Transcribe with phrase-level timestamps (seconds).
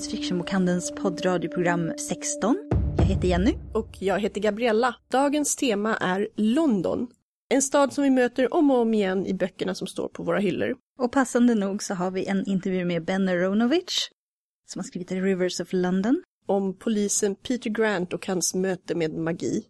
[0.00, 2.56] Science Fiction-bokhandelns poddradioprogram 16.
[2.98, 3.54] Jag heter Jenny.
[3.74, 4.94] Och jag heter Gabriella.
[5.10, 7.06] Dagens tema är London.
[7.48, 10.38] En stad som vi möter om och om igen i böckerna som står på våra
[10.38, 10.76] hyllor.
[10.98, 14.08] Och passande nog så har vi en intervju med Ben Aronovich
[14.66, 16.22] som har skrivit The Rivers of London.
[16.46, 19.64] Om polisen Peter Grant och hans möte med magi.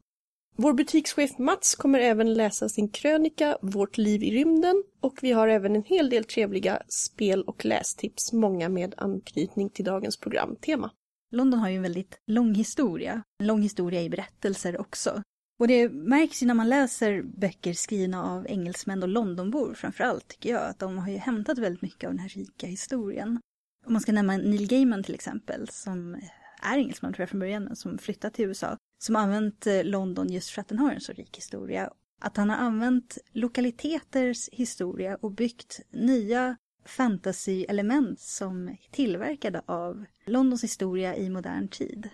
[0.63, 5.49] Vår butikschef Mats kommer även läsa sin krönika Vårt liv i rymden och vi har
[5.49, 10.91] även en hel del trevliga spel och lästips, många med anknytning till dagens programtema.
[11.33, 15.23] London har ju en väldigt lång historia, en lång historia i berättelser också.
[15.61, 20.51] Och det märks ju när man läser böcker skrivna av engelsmän och Londonbor framförallt tycker
[20.51, 23.41] jag, att de har ju hämtat väldigt mycket av den här rika historien.
[23.87, 26.15] Om man ska nämna Neil Gaiman till exempel, som
[26.63, 30.33] är engelsman tror jag från början, men som flyttat till USA, som använt eh, London
[30.33, 31.91] just för att den har en så rik historia.
[32.21, 40.65] Att han har använt lokaliteters historia och byggt nya fantasy-element som är tillverkade av Londons
[40.65, 42.09] historia i modern tid.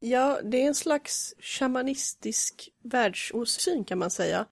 [0.00, 4.46] Ja, det är en slags shamanistisk världsåsyn kan man säga.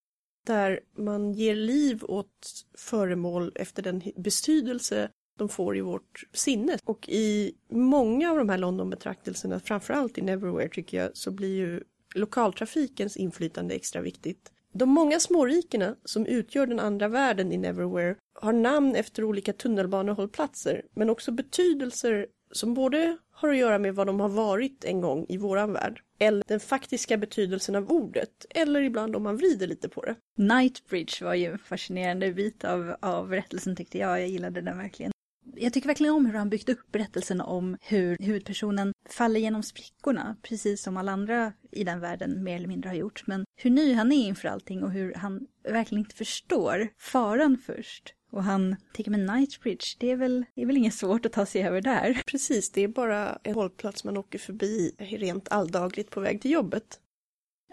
[0.47, 6.79] Där man ger liv åt föremål efter den betydelse de får i vårt sinne.
[6.85, 11.83] Och i många av de här London-betraktelserna, framförallt i Neverwhere tycker jag, så blir ju
[12.15, 14.51] lokaltrafikens inflytande extra viktigt.
[14.73, 20.83] De många smårikena som utgör den andra världen i Neverwhere har namn efter olika tunnelbanehållplatser
[20.95, 25.27] men också betydelser som både har att göra med vad de har varit en gång
[25.29, 29.89] i våran värld eller den faktiska betydelsen av ordet eller ibland om man vrider lite
[29.89, 30.15] på det.
[30.37, 35.14] Nightbridge var ju en fascinerande bit av, av berättelsen tyckte jag, jag gillade den verkligen
[35.57, 40.37] jag tycker verkligen om hur han byggt upp berättelsen om hur huvudpersonen faller genom sprickorna,
[40.43, 43.27] precis som alla andra i den världen mer eller mindre har gjort.
[43.27, 48.15] Men hur ny han är inför allting och hur han verkligen inte förstår faran först.
[48.31, 51.47] Och han tänker med Knightsbridge, det är väl, det är väl inget svårt att ta
[51.47, 52.23] sig över där.
[52.27, 57.01] Precis, det är bara en hållplats man åker förbi rent alldagligt på väg till jobbet.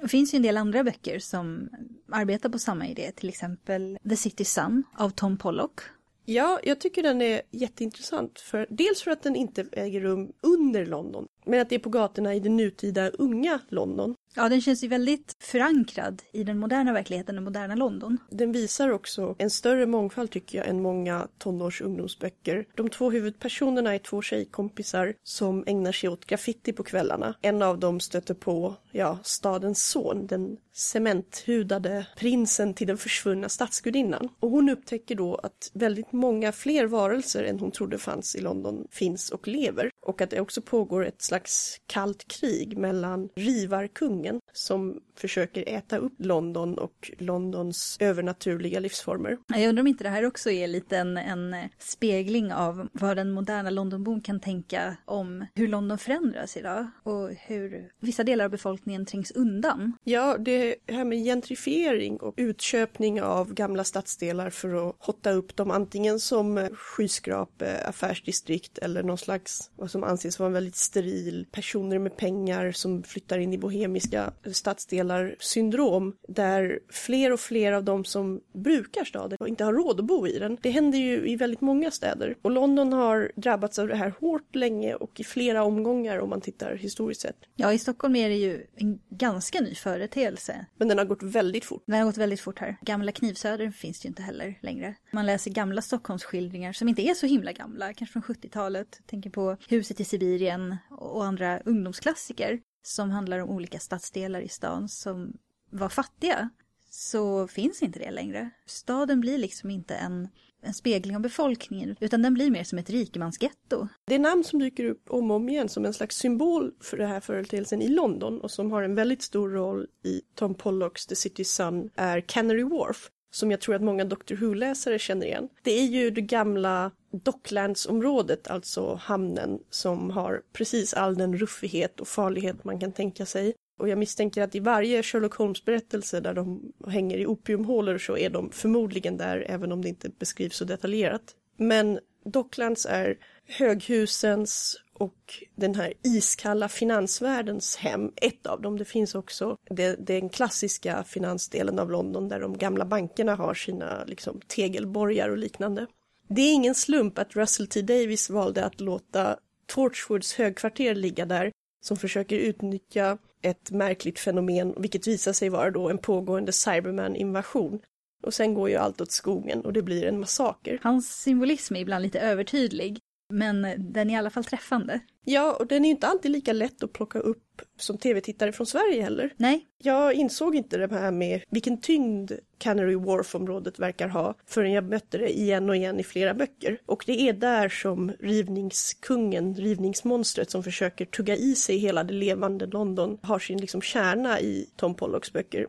[0.02, 1.70] Det finns ju en del andra böcker som
[2.12, 5.82] arbetar på samma idé, till exempel The City Sun av Tom Pollock
[6.26, 8.40] Ja, jag tycker den är jätteintressant.
[8.40, 11.90] För, dels för att den inte äger rum under London, men att det är på
[11.90, 14.16] gatorna i det nutida unga London.
[14.36, 18.18] Ja, den känns ju väldigt förankrad i den moderna verkligheten, den moderna London.
[18.30, 22.66] Den visar också en större mångfald tycker jag än många tonårs ungdomsböcker.
[22.76, 27.36] De två huvudpersonerna är två tjejkompisar som ägnar sig åt graffiti på kvällarna.
[27.42, 34.30] En av dem stöter på, ja, stadens son, den cementhudade prinsen till den försvunna stadsgudinnan.
[34.40, 38.88] Och hon upptäcker då att väldigt många fler varelser än hon trodde fanns i London
[38.92, 39.90] finns och lever.
[40.06, 45.98] Och att det också pågår ett slags kallt krig mellan rivarkungar rivarkungen som försöker äta
[45.98, 49.38] upp London och Londons övernaturliga livsformer.
[49.48, 53.32] Jag undrar om inte det här också är lite en, en spegling av vad den
[53.32, 59.06] moderna Londonbon kan tänka om hur London förändras idag och hur vissa delar av befolkningen
[59.06, 59.94] trängs undan.
[60.04, 65.72] Ja, det här med gentrifiering och utköpning av gamla stadsdelar för att hotta upp dem
[65.72, 72.00] antingen som skyskrape, affärsdistrikt eller någon slags vad som anses vara en väldigt steril personer
[72.00, 74.11] med pengar som flyttar in i bohemiska
[74.52, 80.00] stadsdelar syndrom där fler och fler av de som brukar staden och inte har råd
[80.00, 80.58] att bo i den.
[80.62, 84.56] Det händer ju i väldigt många städer och London har drabbats av det här hårt
[84.56, 87.36] länge och i flera omgångar om man tittar historiskt sett.
[87.56, 90.66] Ja, i Stockholm är det ju en ganska ny företeelse.
[90.78, 91.84] Men den har gått väldigt fort.
[91.86, 92.78] Den har gått väldigt fort här.
[92.82, 94.96] Gamla Knivsöder finns ju inte heller längre.
[95.12, 99.02] Man läser gamla Stockholmsskildringar som inte är så himla gamla, kanske från 70-talet.
[99.06, 104.90] Tänker på Huset i Sibirien och andra ungdomsklassiker som handlar om olika stadsdelar i stan
[104.90, 105.38] som
[105.70, 106.50] var fattiga
[106.90, 108.50] så finns inte det längre.
[108.66, 110.28] Staden blir liksom inte en,
[110.62, 113.88] en spegling av befolkningen utan den blir mer som ett rikemansgetto.
[114.06, 117.10] Det namn som dyker upp om och om igen som en slags symbol för den
[117.10, 121.16] här företeelsen i London och som har en väldigt stor roll i Tom Pollocks The
[121.16, 125.50] City Sun är Canary Wharf som jag tror att många Doctor Who-läsare känner igen.
[125.62, 132.08] Det är ju det gamla Docklandsområdet, alltså hamnen, som har precis all den ruffighet och
[132.08, 133.54] farlighet man kan tänka sig.
[133.80, 138.30] Och jag misstänker att i varje Sherlock Holmes-berättelse där de hänger i opiumhålor så är
[138.30, 141.36] de förmodligen där, även om det inte beskrivs så detaljerat.
[141.58, 143.18] Men Docklands är
[143.48, 148.78] höghusens och den här iskalla finansvärldens hem, ett av dem.
[148.78, 154.04] Det finns också det, den klassiska finansdelen av London där de gamla bankerna har sina
[154.06, 155.88] liksom, tegelborgar och liknande.
[156.36, 161.52] Det är ingen slump att Russell T Davis valde att låta Torchwoods högkvarter ligga där
[161.82, 167.80] som försöker utnyttja ett märkligt fenomen, vilket visar sig vara då en pågående Cyberman-invasion.
[168.24, 170.80] Och sen går ju allt åt skogen och det blir en massaker.
[170.84, 173.00] Hans symbolism är ibland lite övertydlig.
[173.32, 175.00] Men den är i alla fall träffande.
[175.26, 179.02] Ja, och den är inte alltid lika lätt att plocka upp som tv-tittare från Sverige
[179.02, 179.34] heller.
[179.38, 179.66] Nej.
[179.78, 185.18] Jag insåg inte det här med vilken tyngd Canary Wharf-området verkar ha förrän jag mötte
[185.18, 186.78] det igen och igen i flera böcker.
[186.86, 192.66] Och det är där som rivningskungen, rivningsmonstret som försöker tugga i sig hela det levande
[192.66, 195.68] London har sin liksom kärna i Tom Pollocks böcker.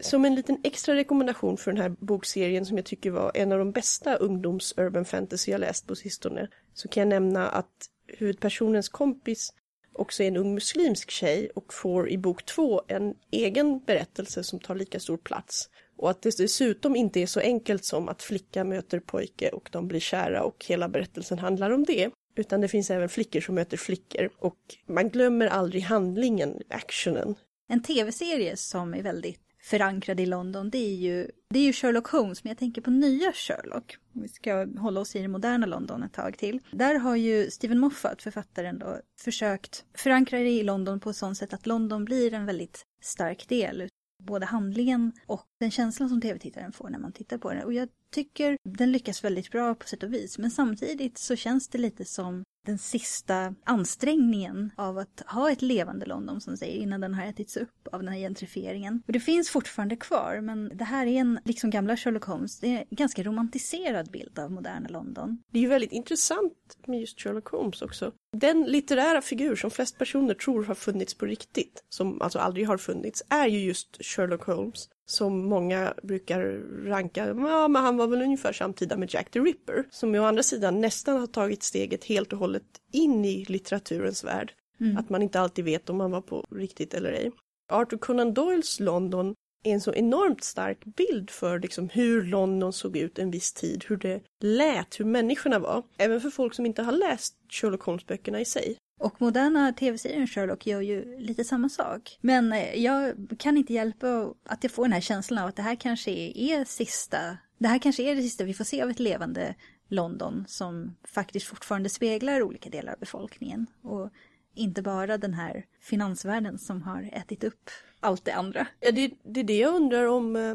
[0.00, 3.58] Som en liten extra rekommendation för den här bokserien som jag tycker var en av
[3.58, 9.52] de bästa ungdoms-urban fantasy jag läst på sistone så kan jag nämna att huvudpersonens kompis
[9.92, 14.58] också är en ung muslimsk tjej och får i bok två en egen berättelse som
[14.58, 15.70] tar lika stor plats.
[15.96, 19.88] Och att det dessutom inte är så enkelt som att flicka möter pojke och de
[19.88, 22.10] blir kära och hela berättelsen handlar om det.
[22.34, 27.34] Utan det finns även flickor som möter flickor och man glömmer aldrig handlingen, actionen.
[27.68, 32.06] En tv-serie som är väldigt förankrad i London, det är ju, det är ju Sherlock
[32.06, 33.96] Holmes, men jag tänker på nya Sherlock.
[34.12, 36.60] Vi ska hålla oss i det moderna London ett tag till.
[36.70, 41.38] Där har ju Stephen Moffat, författaren då, försökt förankra det i London på ett sånt
[41.38, 43.88] sätt att London blir en väldigt stark del
[44.22, 47.64] både handlingen och den känslan som tv-tittaren får när man tittar på den.
[47.64, 50.38] Och jag tycker den lyckas väldigt bra på sätt och vis.
[50.38, 56.06] Men samtidigt så känns det lite som den sista ansträngningen av att ha ett levande
[56.06, 59.02] London som säger innan den har ätits upp av den här gentrifieringen.
[59.06, 62.66] Och det finns fortfarande kvar men det här är en, liksom gamla Sherlock Holmes, det
[62.66, 65.42] är en ganska romantiserad bild av moderna London.
[65.52, 68.12] Det är ju väldigt intressant med just Sherlock Holmes också.
[68.32, 72.78] Den litterära figur som flest personer tror har funnits på riktigt, som alltså aldrig har
[72.78, 76.40] funnits, är ju just Sherlock Holmes som många brukar
[76.86, 80.42] ranka, ja men han var väl ungefär samtida med Jack the Ripper, som å andra
[80.42, 82.55] sidan nästan har tagit steget helt och hållet
[82.92, 84.52] in i litteraturens värld.
[84.80, 84.96] Mm.
[84.96, 87.30] Att man inte alltid vet om han var på riktigt eller ej.
[87.72, 92.96] Arthur Conan Doyles London är en så enormt stark bild för liksom hur London såg
[92.96, 95.82] ut en viss tid, hur det lät, hur människorna var.
[95.98, 98.76] Även för folk som inte har läst Sherlock Holmes-böckerna i sig.
[99.00, 102.18] Och moderna tv-serien Sherlock gör ju lite samma sak.
[102.20, 105.62] Men eh, jag kan inte hjälpa att jag får den här känslan av att det
[105.62, 107.18] här kanske är sista,
[107.58, 109.54] det här kanske är det sista vi får se av ett levande
[109.88, 113.66] London som faktiskt fortfarande speglar olika delar av befolkningen.
[113.82, 114.10] Och
[114.54, 118.66] inte bara den här finansvärlden som har ätit upp allt det andra.
[118.80, 120.54] Ja, det, det är det jag undrar om, eh,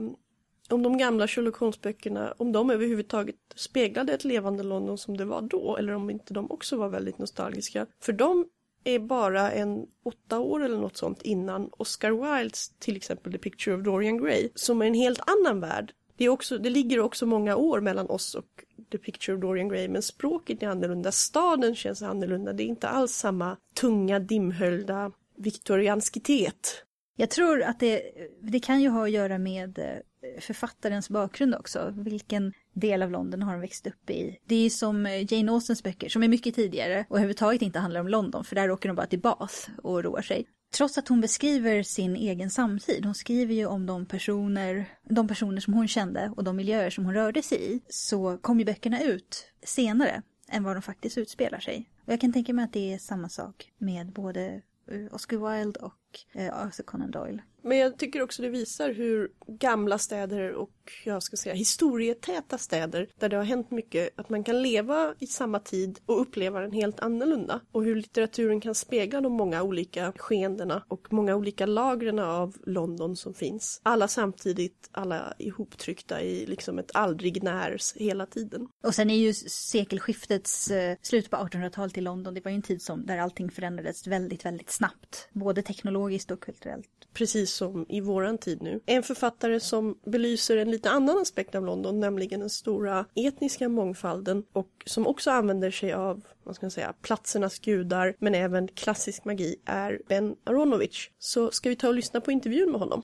[0.70, 5.42] om de gamla Sherlock Holmes-böckerna, om de överhuvudtaget speglade ett levande London som det var
[5.42, 7.88] då, eller om inte de också var väldigt nostalgiska.
[8.00, 8.46] För de
[8.84, 13.76] är bara en åtta år eller något sånt innan Oscar Wildes till exempel The Picture
[13.76, 15.94] of Dorian Gray, som är en helt annan värld.
[16.22, 18.46] Det, är också, det ligger också många år mellan oss och
[18.92, 22.88] The Picture of Dorian Gray, men språket är annorlunda, staden känns annorlunda, det är inte
[22.88, 26.84] alls samma tunga, dimhöljda viktorianskitet.
[27.16, 28.02] Jag tror att det,
[28.42, 31.94] det kan ju ha att göra med eh, författarens bakgrund också.
[31.98, 34.40] Vilken del av London har hon växt upp i?
[34.46, 37.80] Det är ju som eh, Jane Austens böcker som är mycket tidigare och överhuvudtaget inte
[37.80, 40.48] handlar om London för där åker de bara till Bath och roar sig.
[40.72, 45.62] Trots att hon beskriver sin egen samtid, hon skriver ju om de personer, de personer
[45.62, 49.02] som hon kände och de miljöer som hon rörde sig i, så kom ju böckerna
[49.02, 51.90] ut senare än vad de faktiskt utspelar sig.
[52.06, 54.62] Och jag kan tänka mig att det är samma sak med både
[54.92, 55.94] eh, Oscar Wilde och
[56.34, 57.42] eh, Arthur Conan Doyle.
[57.64, 60.72] Men jag tycker också det visar hur gamla städer och
[61.06, 65.28] jag ska säga historietäta städer där det har hänt mycket, att man kan leva i
[65.28, 67.62] samma tid och uppleva den helt annorlunda.
[67.72, 73.16] Och hur litteraturen kan spegla de många olika skeendena och många olika lagren av London
[73.16, 73.82] som finns.
[73.84, 78.68] Alla samtidigt, alla ihoptryckta i liksom ett aldrig när hela tiden.
[78.84, 82.62] Och sen är ju sekelskiftets eh, slut på 1800-talet i London, det var ju en
[82.62, 85.30] tid som, där allting förändrades väldigt, väldigt snabbt.
[85.34, 86.90] Både teknologiskt och kulturellt.
[87.14, 88.80] Precis som i våran tid nu.
[88.86, 94.44] En författare som belyser en lite annan aspekt av London, nämligen den stora etniska mångfalden
[94.54, 99.26] och som också använder sig av vad ska man säga, platsernas gudar men även klassisk
[99.26, 101.10] magi är Ben Aronovich.
[101.20, 103.02] Så ska vi ta och lyssna på intervjun med honom.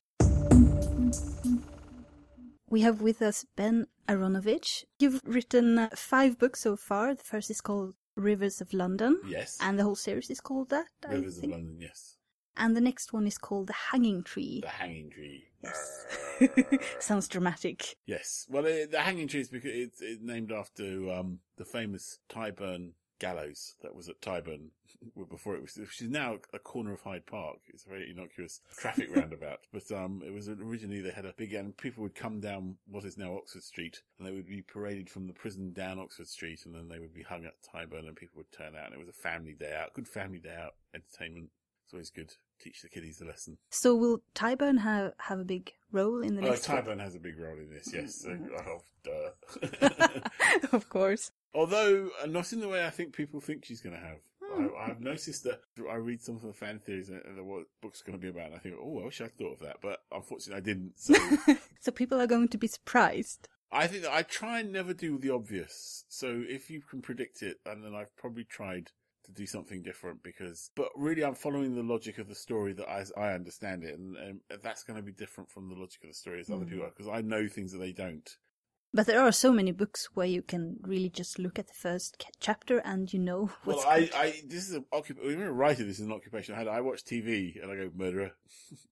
[2.72, 4.86] We have with us Ben Aronovich.
[5.00, 7.16] You've written five books so far.
[7.16, 9.22] The first is called Rivers of London.
[9.32, 9.58] Yes.
[9.62, 10.88] And the whole series is called that.
[11.10, 12.16] Rivers of London, yes.
[12.57, 14.61] And the next one is called The Hanging Tree.
[14.61, 15.43] The Hanging Tree.
[15.63, 16.05] Yes.
[16.99, 17.95] Sounds dramatic.
[18.05, 18.45] Yes.
[18.49, 22.91] Well, it, the Hanging Tree is because it's, it's named after um, the famous Tyburn
[23.19, 24.69] gallows that was at Tyburn
[25.29, 27.57] before it was, which is now a corner of Hyde Park.
[27.67, 31.53] It's a very innocuous traffic roundabout, but um, it was originally they had a big
[31.53, 35.09] and people would come down what is now Oxford Street, and they would be paraded
[35.09, 38.15] from the prison down Oxford Street, and then they would be hung at Tyburn, and
[38.15, 40.73] people would turn out, and it was a family day out, good family day out
[40.93, 41.49] entertainment
[41.85, 42.33] It's always good.
[42.59, 43.57] Teach the kiddies a lesson.
[43.69, 46.85] So will Tyburn have, have a big role in the next book?
[46.85, 48.25] Tyburn has a big role in this, yes.
[48.27, 48.55] Mm-hmm.
[49.09, 49.31] Oh,
[50.73, 51.31] of course.
[51.53, 54.17] Although, uh, not in the way I think people think she's going to have.
[54.43, 54.67] Hmm.
[54.77, 57.65] I, I've noticed that I read some of the fan theories and, and what the
[57.81, 59.77] book's going to be about, and I think, oh, I wish I'd thought of that,
[59.81, 60.99] but unfortunately I didn't.
[60.99, 61.15] So
[61.79, 63.47] So people are going to be surprised.
[63.71, 66.05] I think that I try and never do the obvious.
[66.07, 68.91] So if you can predict it, and then I've probably tried
[69.27, 72.88] to do something different because, but really I'm following the logic of the story that
[72.89, 76.10] I, I understand it, and, and that's going to be different from the logic of
[76.10, 76.69] the story as other Mm.
[76.69, 78.29] people are, because I know things that they don't.
[78.93, 82.25] But there are so many books where you can really just look at the first
[82.39, 84.10] chapter and you know what's Well, I.
[84.15, 85.29] I, this is an occupation.
[85.31, 86.55] Even a writer, this is an occupation.
[86.55, 88.31] I had, I watch TV and I go murderer.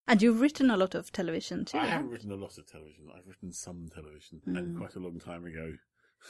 [0.07, 1.79] And you've written a lot of television too.
[1.79, 3.05] I haven't written a lot of television.
[3.15, 4.77] I've written some television, and Mm.
[4.77, 5.73] quite a long time ago.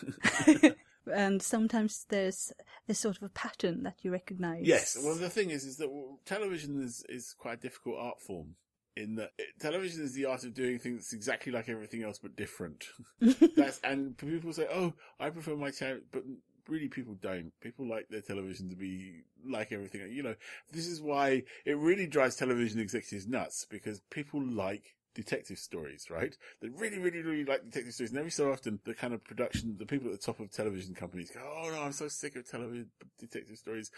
[1.13, 2.51] and sometimes there's
[2.87, 4.65] there's sort of a pattern that you recognize.
[4.65, 4.97] Yes.
[5.01, 5.89] Well, the thing is, is that
[6.25, 8.55] television is, is quite a difficult art form.
[8.95, 12.17] In that it, television is the art of doing things that's exactly like everything else,
[12.17, 12.85] but different.
[13.57, 16.23] That's and people say, "Oh, I prefer my channel," but
[16.69, 17.51] really, people don't.
[17.59, 20.09] People like their television to be like everything.
[20.13, 20.35] You know,
[20.71, 26.37] this is why it really drives television executives nuts because people like detective stories, right?
[26.61, 28.11] They really, really, really like detective stories.
[28.11, 30.93] And every so often, the kind of production, the people at the top of television
[30.93, 33.89] companies go, "Oh no, I'm so sick of television detective stories."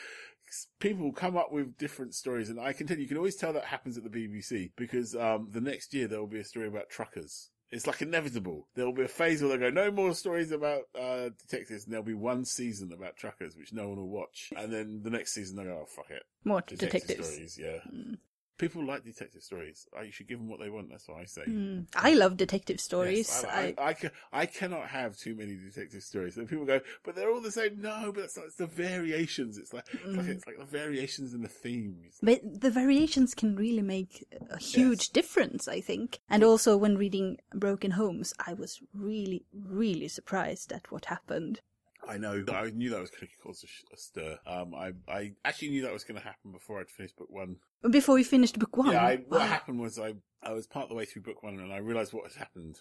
[0.79, 3.51] People come up with different stories, and I can tell you, you can always tell
[3.53, 6.67] that happens at the BBC because um, the next year there will be a story
[6.67, 7.49] about truckers.
[7.69, 8.69] It's like inevitable.
[8.75, 11.91] There will be a phase where they go, no more stories about uh, detectives, and
[11.91, 14.53] there'll be one season about truckers, which no one will watch.
[14.55, 17.27] And then the next season they go, oh fuck it, More detective detectives.
[17.27, 17.79] stories, yeah.
[17.93, 18.17] Mm.
[18.57, 19.87] People like detective stories.
[19.95, 20.89] Uh, You should give them what they want.
[20.89, 21.43] That's what I say.
[21.47, 21.87] Mm.
[21.95, 23.27] I love detective stories.
[23.29, 23.95] Yes, I, I, I,
[24.41, 26.37] I cannot have too many detective stories.
[26.37, 27.79] And people go, but they're all the same.
[27.81, 29.57] No, but that's not, it's the variations.
[29.57, 30.29] It's like, it's like, Mm.
[30.29, 32.17] it's like the variations in the themes.
[32.21, 35.07] But the variations can really make a huge Yes.
[35.09, 36.19] difference, I think.
[36.29, 41.61] And also, when reading Broken Homes, I was really, really surprised at what happened.
[42.07, 42.43] I know.
[42.51, 44.37] I knew that was going to cause a, sh- a stir.
[44.47, 47.57] Um, I, I actually knew that was going to happen before I'd finished book one.
[47.89, 48.91] Before we finished book one.
[48.91, 49.47] Yeah, I, what Wow.
[49.47, 52.13] happened was I, I was part of the way through book one and I realised
[52.13, 52.77] what had happened.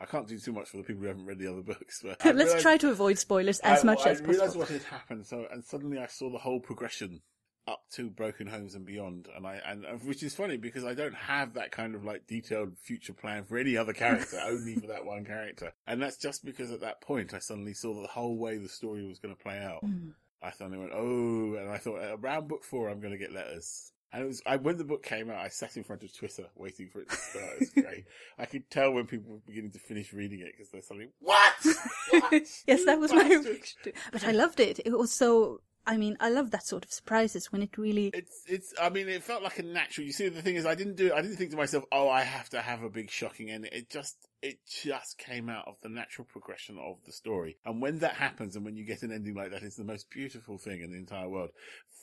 [0.00, 2.24] I can't do too much for the people who haven't read the other books, but
[2.24, 4.60] I Let's realised- try to avoid spoilers as I, much I as realised possible.
[4.60, 5.26] what had happened.
[5.26, 7.22] So, and suddenly I saw the whole progression
[7.68, 10.94] up to Broken Homes and beyond, and I and and- which is funny because I
[10.94, 14.86] don't have that kind of like detailed future plan for any other character, only for
[14.88, 18.36] that one character, and that's just because at that point I suddenly saw the whole
[18.36, 19.84] way the story was going to play out.
[19.84, 20.12] Mm.
[20.42, 23.92] I suddenly went, oh, and I thought around book four I'm going to get letters.
[24.10, 26.46] And it was, I, when the book came out, I sat in front of Twitter
[26.54, 27.52] waiting for it to start.
[27.54, 28.04] It was great.
[28.38, 31.52] I could tell when people were beginning to finish reading it because they're suddenly, what?
[32.10, 32.32] What?
[32.66, 33.92] yes, that was my bastard." reaction.
[34.12, 34.80] But I loved it.
[34.82, 35.60] It was so.
[35.88, 38.10] I mean, I love that sort of surprises when it really.
[38.12, 40.74] It's, it's, I mean, it felt like a natural, you see, the thing is, I
[40.74, 43.50] didn't do, I didn't think to myself, oh, I have to have a big shocking
[43.50, 43.70] ending.
[43.72, 47.56] It just, it just came out of the natural progression of the story.
[47.64, 50.10] And when that happens and when you get an ending like that, it's the most
[50.10, 51.50] beautiful thing in the entire world.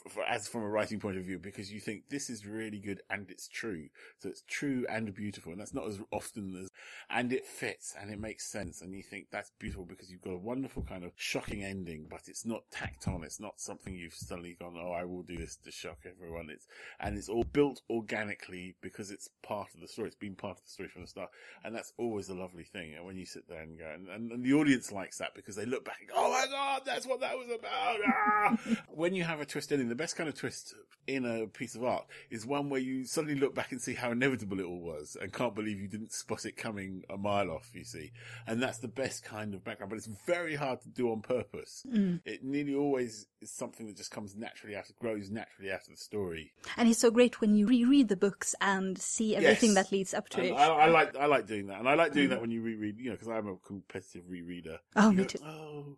[0.10, 3.01] For, as from a writing point of view, because you think this is really good
[3.10, 3.88] and it's true.
[4.20, 5.51] So it's true and beautiful.
[5.51, 6.70] And that's not as often as,
[7.10, 8.82] and it fits and it makes sense.
[8.82, 12.22] And you think that's beautiful because you've got a wonderful kind of shocking ending, but
[12.27, 13.24] it's not tacked on.
[13.24, 16.50] It's not something you've suddenly gone, oh, I will do this to shock everyone.
[16.51, 16.68] It's,
[17.00, 20.10] and it's all built organically because it's part of the story.
[20.10, 21.30] It's been part of the story from the start.
[21.63, 22.94] And that's always a lovely thing.
[22.96, 25.55] And when you sit there and go, and, and, and the audience likes that because
[25.55, 27.98] they look back and go, oh my God, that's what that was about.
[28.08, 28.58] Ah!
[28.94, 30.74] when you have a twist ending, the best kind of twist
[31.08, 34.12] in a piece of art is one where you suddenly look back and see how
[34.12, 37.70] inevitable it all was and can't believe you didn't spot it coming a mile off,
[37.74, 38.12] you see.
[38.48, 41.86] And that's the best kind of background, but it's very hard to do on purpose.
[41.91, 42.22] Mm.
[42.25, 45.98] It nearly always is something that just comes naturally out, grows naturally out of the
[45.98, 46.53] story.
[46.77, 49.75] And it's so great when you reread the books and see everything Yes.
[49.75, 50.53] that leads up to And it.
[50.53, 52.98] I, I like I like doing that, and I like doing that when you reread,
[53.00, 54.77] you know, because I'm a competitive rereader.
[54.95, 55.39] Oh, You me go, too.
[55.45, 55.98] Oh,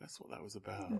[0.00, 0.92] that's what that was about.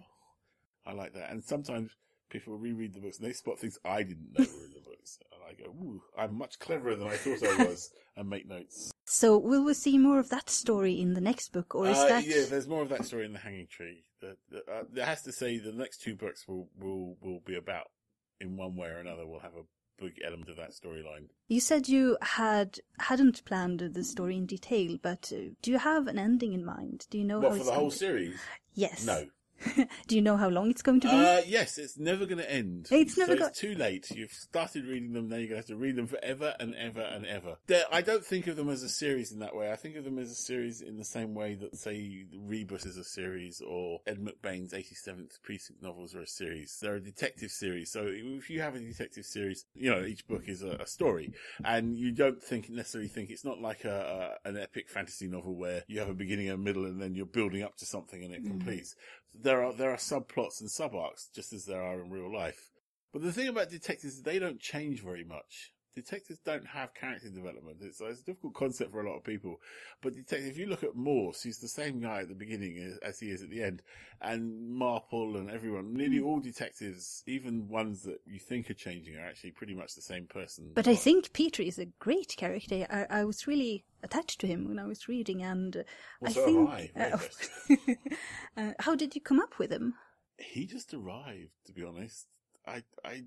[0.86, 1.90] I like that, and sometimes
[2.30, 5.18] people reread the books and they spot things I didn't know were in the books,
[5.32, 8.90] and I go, "Ooh, I'm much cleverer than I thought I was," and make notes.
[9.06, 12.08] So, will we see more of that story in the next book, or is Uh,
[12.08, 12.24] that?
[12.24, 14.04] Yeah, there's more of that story in the Hanging Tree.
[14.20, 17.90] The, the, uh, has to say the next two books will will will be about,
[18.40, 19.64] in one way or another, will have a
[20.00, 21.28] big element of that storyline.
[21.48, 26.06] You said you had hadn't planned the story in detail, but uh, do you have
[26.06, 27.06] an ending in mind?
[27.10, 27.98] Do you know What how for it's the whole ended?
[27.98, 28.40] series?
[28.74, 29.04] Yes.
[29.04, 29.26] No.
[30.06, 31.14] Do you know how long it's going to be?
[31.14, 32.88] Uh, yes, it's never going to end.
[32.90, 34.10] It's never so go- It's too late.
[34.10, 37.00] You've started reading them, now you're going to have to read them forever and ever
[37.00, 37.56] and ever.
[37.66, 39.72] They're, I don't think of them as a series in that way.
[39.72, 42.96] I think of them as a series in the same way that, say, Rebus is
[42.96, 46.78] a series or Ed McBain's 87th Precinct novels are a series.
[46.80, 47.90] They're a detective series.
[47.90, 51.32] So if you have a detective series, you know, each book is a, a story
[51.64, 55.54] and you don't think necessarily think it's not like a, a an epic fantasy novel
[55.56, 58.32] where you have a beginning, a middle, and then you're building up to something and
[58.34, 58.94] it completes.
[59.34, 62.70] There are there are subplots and sub arcs just as there are in real life.
[63.12, 65.72] But the thing about detectives is they don't change very much.
[66.00, 67.78] Detectives don't have character development.
[67.80, 69.60] It's, it's a difficult concept for a lot of people.
[70.02, 72.98] But detective, if you look at Morse, he's the same guy at the beginning as,
[72.98, 73.82] as he is at the end.
[74.20, 79.26] And Marple and everyone, nearly all detectives, even ones that you think are changing, are
[79.26, 80.70] actually pretty much the same person.
[80.74, 82.86] But I think Peter is a great character.
[82.90, 85.82] I, I was really attached to him when I was reading, and uh,
[86.20, 86.92] Well, I so think.
[86.96, 87.18] I, uh,
[88.56, 89.94] uh, how did you come up with him?
[90.38, 92.26] he just arrived to be honest
[92.66, 93.22] i i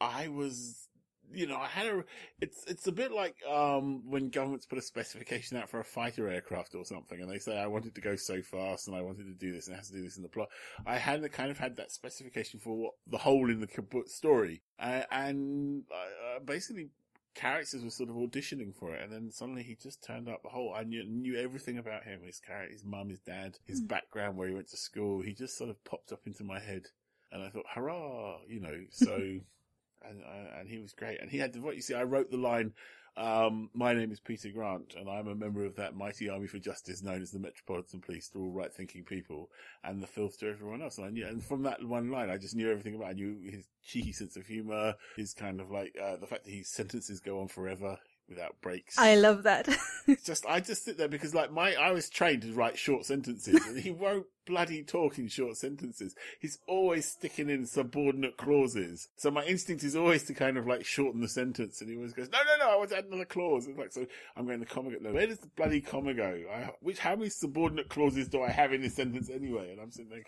[0.00, 0.88] i was
[1.32, 2.04] you know i had a
[2.40, 6.28] it's it's a bit like um when governments put a specification out for a fighter
[6.28, 9.24] aircraft or something and they say i wanted to go so fast and i wanted
[9.24, 10.48] to do this and it has to do this in the plot
[10.86, 13.68] i had kind of had that specification for what the hole in the
[14.06, 16.90] story uh, and uh, basically
[17.36, 20.42] characters were sort of auditioning for it, and then suddenly he just turned up.
[20.42, 23.80] The whole I knew, knew everything about him, his character, his mum, his dad, his
[23.80, 25.22] background, where he went to school.
[25.22, 26.86] He just sort of popped up into my head,
[27.30, 28.76] and I thought, hurrah, you know.
[28.90, 29.38] So,
[30.02, 30.20] and
[30.58, 31.94] and he was great, and he had the what you see.
[31.94, 32.72] I wrote the line.
[33.18, 36.58] Um, my name is Peter Grant, and I'm a member of that mighty army for
[36.58, 38.28] justice known as the Metropolitan Police.
[38.28, 39.48] They're all right-thinking people,
[39.82, 40.98] and the filth to everyone else.
[40.98, 43.08] And I knew, and from that one line, I just knew everything about.
[43.08, 46.52] I knew his cheeky sense of humour, his kind of like uh, the fact that
[46.52, 48.98] his sentences go on forever without breaks.
[48.98, 49.68] I love that.
[50.24, 53.66] Just I just sit there because like my I was trained to write short sentences,
[53.66, 56.14] and he won't bloody talk in short sentences.
[56.40, 59.08] He's always sticking in subordinate clauses.
[59.16, 62.12] So my instinct is always to kind of like shorten the sentence, and he always
[62.12, 64.06] goes, "No, no, no, I want to add another clause." It's like so
[64.36, 64.96] I'm going to comma go.
[65.00, 66.40] No, where does the bloody comma go?
[66.52, 69.72] I, which how many subordinate clauses do I have in this sentence anyway?
[69.72, 70.22] And I'm sitting there.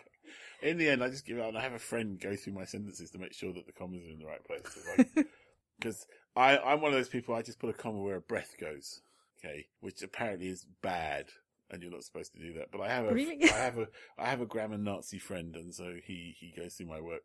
[0.61, 2.65] In the end, I just give up, and I have a friend go through my
[2.65, 5.25] sentences to make sure that the commas are in the right place.
[5.79, 7.35] Because I, I'm one of those people.
[7.35, 9.01] I just put a comma where a breath goes.
[9.43, 11.27] Okay, which apparently is bad,
[11.71, 12.71] and you're not supposed to do that.
[12.71, 13.49] But I have a, Really?
[13.49, 13.87] I have a,
[14.17, 17.21] I have a grammar Nazi friend, and so he he goes through my work.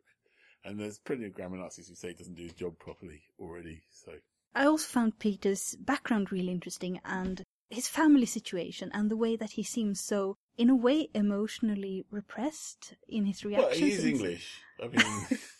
[0.63, 3.83] And there's plenty of grammar Nazis who say he doesn't do his job properly already.
[3.91, 4.13] So
[4.55, 9.51] I also found Peter's background really interesting and his family situation and the way that
[9.51, 13.79] he seems so, in a way, emotionally repressed in his well, reactions.
[13.79, 14.61] he is and- English.
[14.81, 15.39] I mean.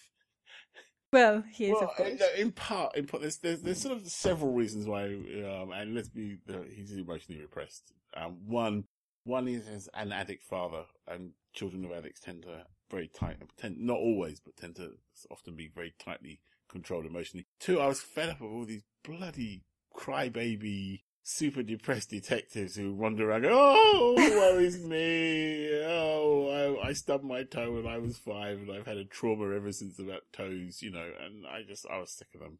[1.15, 2.21] Well, he is, Well, of course.
[2.21, 5.95] uh, in part, in part, there's, there's there's sort of several reasons why, um, and
[5.95, 7.93] let's be, uh, he's emotionally repressed.
[8.17, 8.83] Um, one,
[9.23, 13.77] one is as an addict father, and children of addicts tend to very tight, tend
[13.79, 14.91] not always, but tend to
[15.31, 17.47] often be very tightly controlled emotionally.
[17.61, 19.63] Two, I was fed up of all these bloody
[19.95, 27.23] crybaby, super depressed detectives who wander around, oh, woe is me, oh, I, I stubbed
[27.23, 30.83] my toe when I was five, and I've had a trauma ever since about toes,
[30.83, 32.59] you know, and I just, I was sick of them.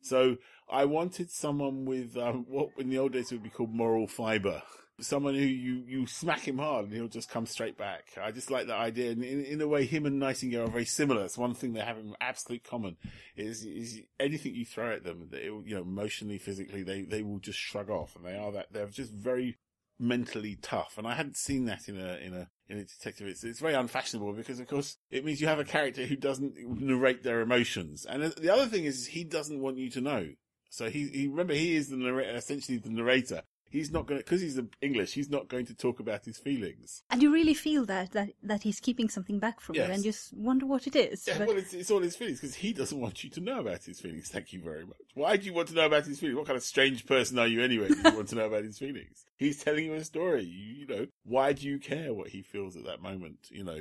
[0.00, 0.38] So
[0.70, 4.62] I wanted someone with um, what in the old days would be called moral fiber.
[4.98, 8.12] Someone who you, you smack him hard and he'll just come straight back.
[8.20, 9.10] I just like that idea.
[9.10, 11.24] And in, in a way, him and Nightingale are very similar.
[11.24, 12.96] It's one thing they have in absolute common
[13.36, 17.38] is, is anything you throw at them, they, you know, emotionally, physically, they, they will
[17.38, 19.58] just shrug off and they are that, they're just very
[19.98, 20.94] mentally tough.
[20.96, 23.28] And I hadn't seen that in a, in a, in a detective.
[23.28, 26.54] It's, it's very unfashionable because of course it means you have a character who doesn't
[26.58, 28.06] narrate their emotions.
[28.08, 30.28] And the other thing is he doesn't want you to know.
[30.70, 33.42] So he, he remember he is the narrator, essentially the narrator.
[33.68, 37.02] He's not going to, because he's English, he's not going to talk about his feelings.
[37.10, 39.88] And you really feel that, that, that he's keeping something back from Yes.
[39.88, 41.26] you and just wonder what it is.
[41.26, 43.60] Yeah, But- well, it's, it's all his feelings because he doesn't want you to know
[43.60, 44.28] about his feelings.
[44.28, 44.96] Thank you very much.
[45.14, 46.36] Why do you want to know about his feelings?
[46.38, 47.88] What kind of strange person are you anyway?
[47.88, 49.24] You want to know about his feelings?
[49.36, 50.44] He's telling you a story.
[50.44, 53.48] You, you know, why do you care what he feels at that moment?
[53.50, 53.80] You know,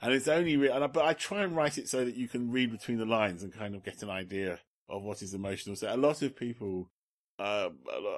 [0.00, 2.28] and it's only, re- and I, but I try and write it so that you
[2.28, 5.76] can read between the lines and kind of get an idea of what is emotional.
[5.76, 6.90] So a lot of people.
[7.40, 7.70] Uh,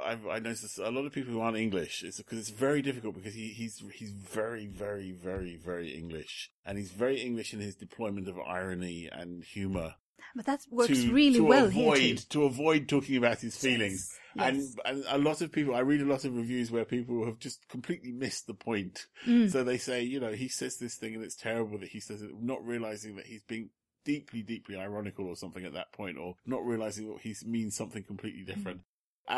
[0.05, 2.03] I've, I noticed a lot of people who aren't English.
[2.03, 6.77] It's because it's very difficult because he, he's he's very very very very English, and
[6.77, 9.95] he's very English in his deployment of irony and humour
[10.35, 12.23] But that works to, really to well avoid here too.
[12.31, 14.19] to avoid talking about his feelings.
[14.35, 14.47] Yes.
[14.47, 17.39] And, and a lot of people, I read a lot of reviews where people have
[17.39, 19.07] just completely missed the point.
[19.27, 19.51] Mm.
[19.51, 22.23] So they say, you know, he says this thing and it's terrible that he says
[22.23, 23.71] it, not realizing that he's being
[24.05, 28.03] deeply, deeply ironical or something at that point, or not realizing that he means something
[28.03, 28.81] completely different.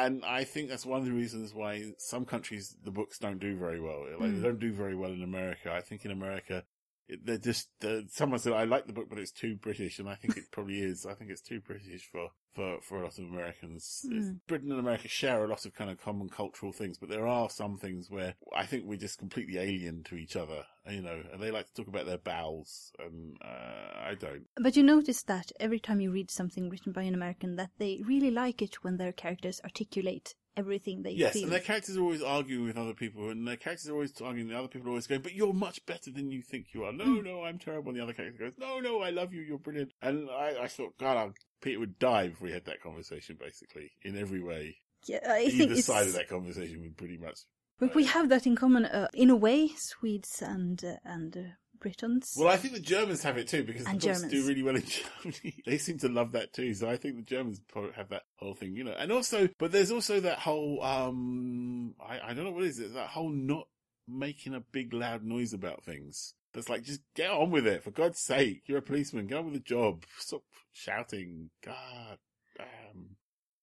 [0.02, 3.57] And I think that's one of the reasons why some countries the books don't do
[3.57, 4.00] very well.
[4.18, 4.37] Like Mm.
[4.37, 5.72] they don't do very well in America.
[5.72, 6.64] I think in America
[7.07, 9.98] it- they're just, uh, someone said, I like the book, but it's too British.
[10.00, 11.07] And I think it probably is.
[11.07, 14.06] I think it's too British for, for, for a lot of Americans.
[14.08, 14.40] Mm.
[14.46, 17.50] Britain and America share a lot of kind of common cultural things, but there are
[17.50, 21.42] some things where I think we're just completely alien to each other, you know, and
[21.42, 24.44] they like to talk about their bowels and, uh, I don't.
[24.56, 28.02] But you notice that every time you read something written by an American, that they
[28.06, 31.44] really like it when their characters articulate everything they Yes, feel.
[31.44, 34.48] and their characters are always arguing with other people, and their characters are always arguing.
[34.48, 36.92] The other people are always going, "But you're much better than you think you are."
[36.92, 37.24] No, Mm.
[37.24, 37.90] no, I'm terrible.
[37.90, 39.42] And the other character goes, "No, no, I love you.
[39.42, 42.80] You're brilliant." And I, I thought, God, I, Peter would die if we had that
[42.80, 43.36] conversation.
[43.40, 47.16] Basically, in every way, yeah, I think either it's, side of that conversation would pretty
[47.18, 47.40] much.
[47.78, 51.40] But we have that in common, uh, in a way, Swedes and uh, and uh,
[51.85, 52.35] Britons.
[52.38, 54.33] Well, I think the Germans have it too because And the Germans.
[54.33, 54.83] do really well in
[55.23, 55.62] Germany.
[55.66, 56.73] they seem to love that too.
[56.73, 58.94] So I think the Germans probably have that whole thing, you know.
[58.99, 62.79] And also, but there's also that whole um, I, I don't know what it is.
[62.79, 63.68] It's that whole not
[64.09, 66.33] making a big loud noise about things.
[66.55, 68.62] That's like just get on with it for God's sake.
[68.66, 69.27] You're a policeman.
[69.27, 70.05] Get on with the job.
[70.18, 70.42] Stop
[70.73, 71.51] shouting.
[71.64, 72.16] God.
[72.61, 73.16] Um,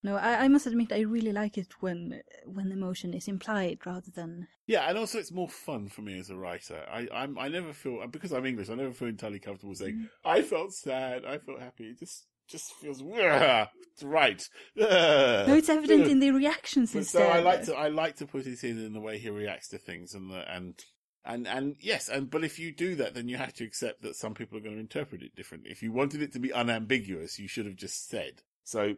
[0.04, 4.10] No, I, I must admit, I really like it when when emotion is implied rather
[4.10, 4.48] than.
[4.66, 6.84] Yeah, and also it's more fun for me as a writer.
[6.92, 8.70] I I'm, I never feel because I'm English.
[8.70, 10.06] I never feel entirely comfortable saying mm-hmm.
[10.28, 11.86] I felt sad, I felt happy.
[11.86, 13.68] It just just feels "Ugh,
[14.04, 14.50] right.
[14.76, 17.20] No, it's evident in the reactions But instead.
[17.20, 19.70] so I like to I like to put it in in the way he reacts
[19.70, 20.84] to things and the, and
[21.24, 24.16] and and yes, and but if you do that, then you have to accept that
[24.16, 25.72] some people are going to interpret it differently.
[25.72, 28.42] If you wanted it to be unambiguous, you should have just said.
[28.64, 28.96] So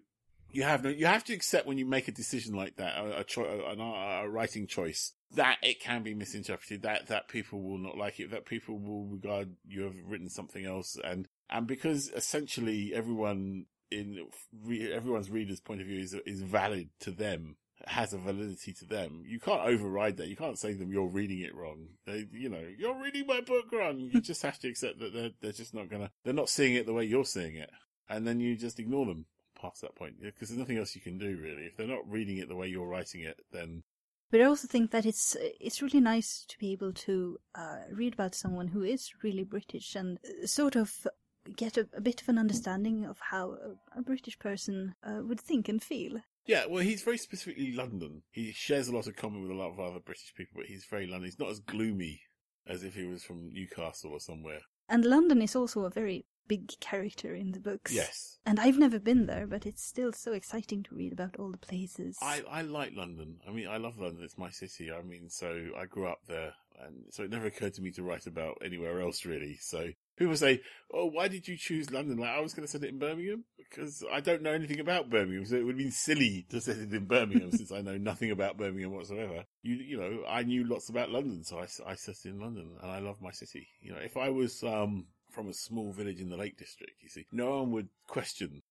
[0.53, 3.19] you have no, you have to accept when you make a decision like that, a,
[3.19, 7.79] a, cho- an, a writing choice, that it can be misinterpreted, that that people will
[7.79, 12.09] not like it, that people will regard you have written something else, and and because
[12.15, 14.27] essentially everyone in
[14.63, 18.85] re, everyone's reader's point of view is is valid to them has a validity to
[18.85, 19.23] them.
[19.25, 20.29] You can't override that.
[20.29, 21.87] You can't say to them you're reading it wrong.
[22.05, 23.99] They, you know, you're reading my book wrong.
[23.99, 24.19] You hmm.
[24.19, 26.93] just have to accept that they're they're just not gonna they're not seeing it the
[26.93, 27.69] way you're seeing it,
[28.07, 29.25] and then you just ignore them
[29.63, 31.63] past that point because there's nothing else you can do really.
[31.63, 33.83] If they're not reading it the way you're writing it, then
[34.31, 38.13] But I also think that it's it's really nice to be able to uh, read
[38.13, 41.07] about someone who is really British and uh, sort of
[41.55, 45.39] get a, a bit of an understanding of how a, a British person uh, would
[45.39, 46.19] think and feel.
[46.45, 48.23] Yeah, well, he's very specifically London.
[48.31, 50.85] He shares a lot of common with a lot of other British people, but he's
[50.85, 51.25] very London.
[51.25, 52.21] He's not as gloomy
[52.67, 54.61] as if he was from Newcastle or somewhere.
[54.89, 57.93] And London is also a very big character in the books.
[57.93, 58.37] Yes.
[58.45, 61.57] And I've never been there, but it's still so exciting to read about all the
[61.57, 62.17] places.
[62.21, 63.37] I, I like London.
[63.47, 64.23] I mean, I love London.
[64.23, 64.91] It's my city.
[64.91, 66.53] I mean, so I grew up there.
[66.79, 69.57] And so it never occurred to me to write about anywhere else, really.
[69.61, 70.61] So people say,
[70.93, 72.17] oh, why did you choose London?
[72.17, 75.09] Like, I was going to set it in Birmingham because I don't know anything about
[75.09, 75.45] Birmingham.
[75.45, 78.31] So it would have been silly to set it in Birmingham since I know nothing
[78.31, 79.45] about Birmingham whatsoever.
[79.61, 81.43] You, you know, I knew lots about London.
[81.43, 83.67] So I, I set it in London and I love my city.
[83.81, 87.09] You know, if I was, um, from a small village in the Lake District, you
[87.09, 88.61] see, no one would question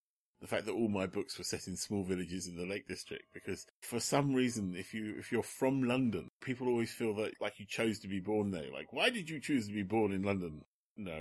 [0.42, 3.22] the fact that all my books were set in small villages in the Lake District
[3.32, 7.60] because for some reason if you if you're from London people always feel that like
[7.60, 8.70] you chose to be born there.
[8.72, 10.62] Like why did you choose to be born in London?
[10.96, 11.14] No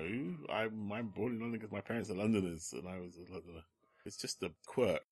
[0.51, 3.61] I'm I'm born in London because my parents are Londoners and I was a Londoner.
[4.05, 5.03] It's just a quirk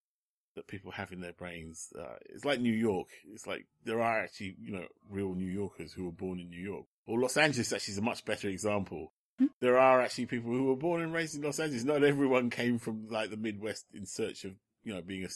[0.56, 3.06] that people have in their brains uh, it's like New York.
[3.32, 6.60] It's like there are actually you know real New Yorkers who were born in New
[6.60, 6.86] York.
[7.06, 9.12] Or Los Angeles actually is a much better example
[9.60, 11.84] there are actually people who were born and raised in Los Angeles.
[11.84, 14.52] Not everyone came from like the Midwest in search of,
[14.84, 15.28] you know, being a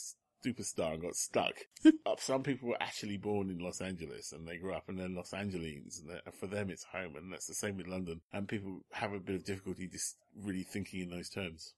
[0.46, 1.54] superstar and got stuck.
[2.06, 5.08] Uh, Some people were actually born in Los Angeles and they grew up and they're
[5.08, 8.20] Los Angeles and for them it's home and that's the same with London.
[8.32, 11.72] And people have a bit of difficulty just really thinking in those terms.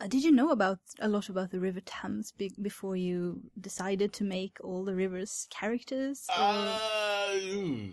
[0.00, 4.12] Uh, did you know about a lot about the River Thames be- before you decided
[4.12, 6.24] to make all the rivers characters?
[6.28, 6.78] Uh,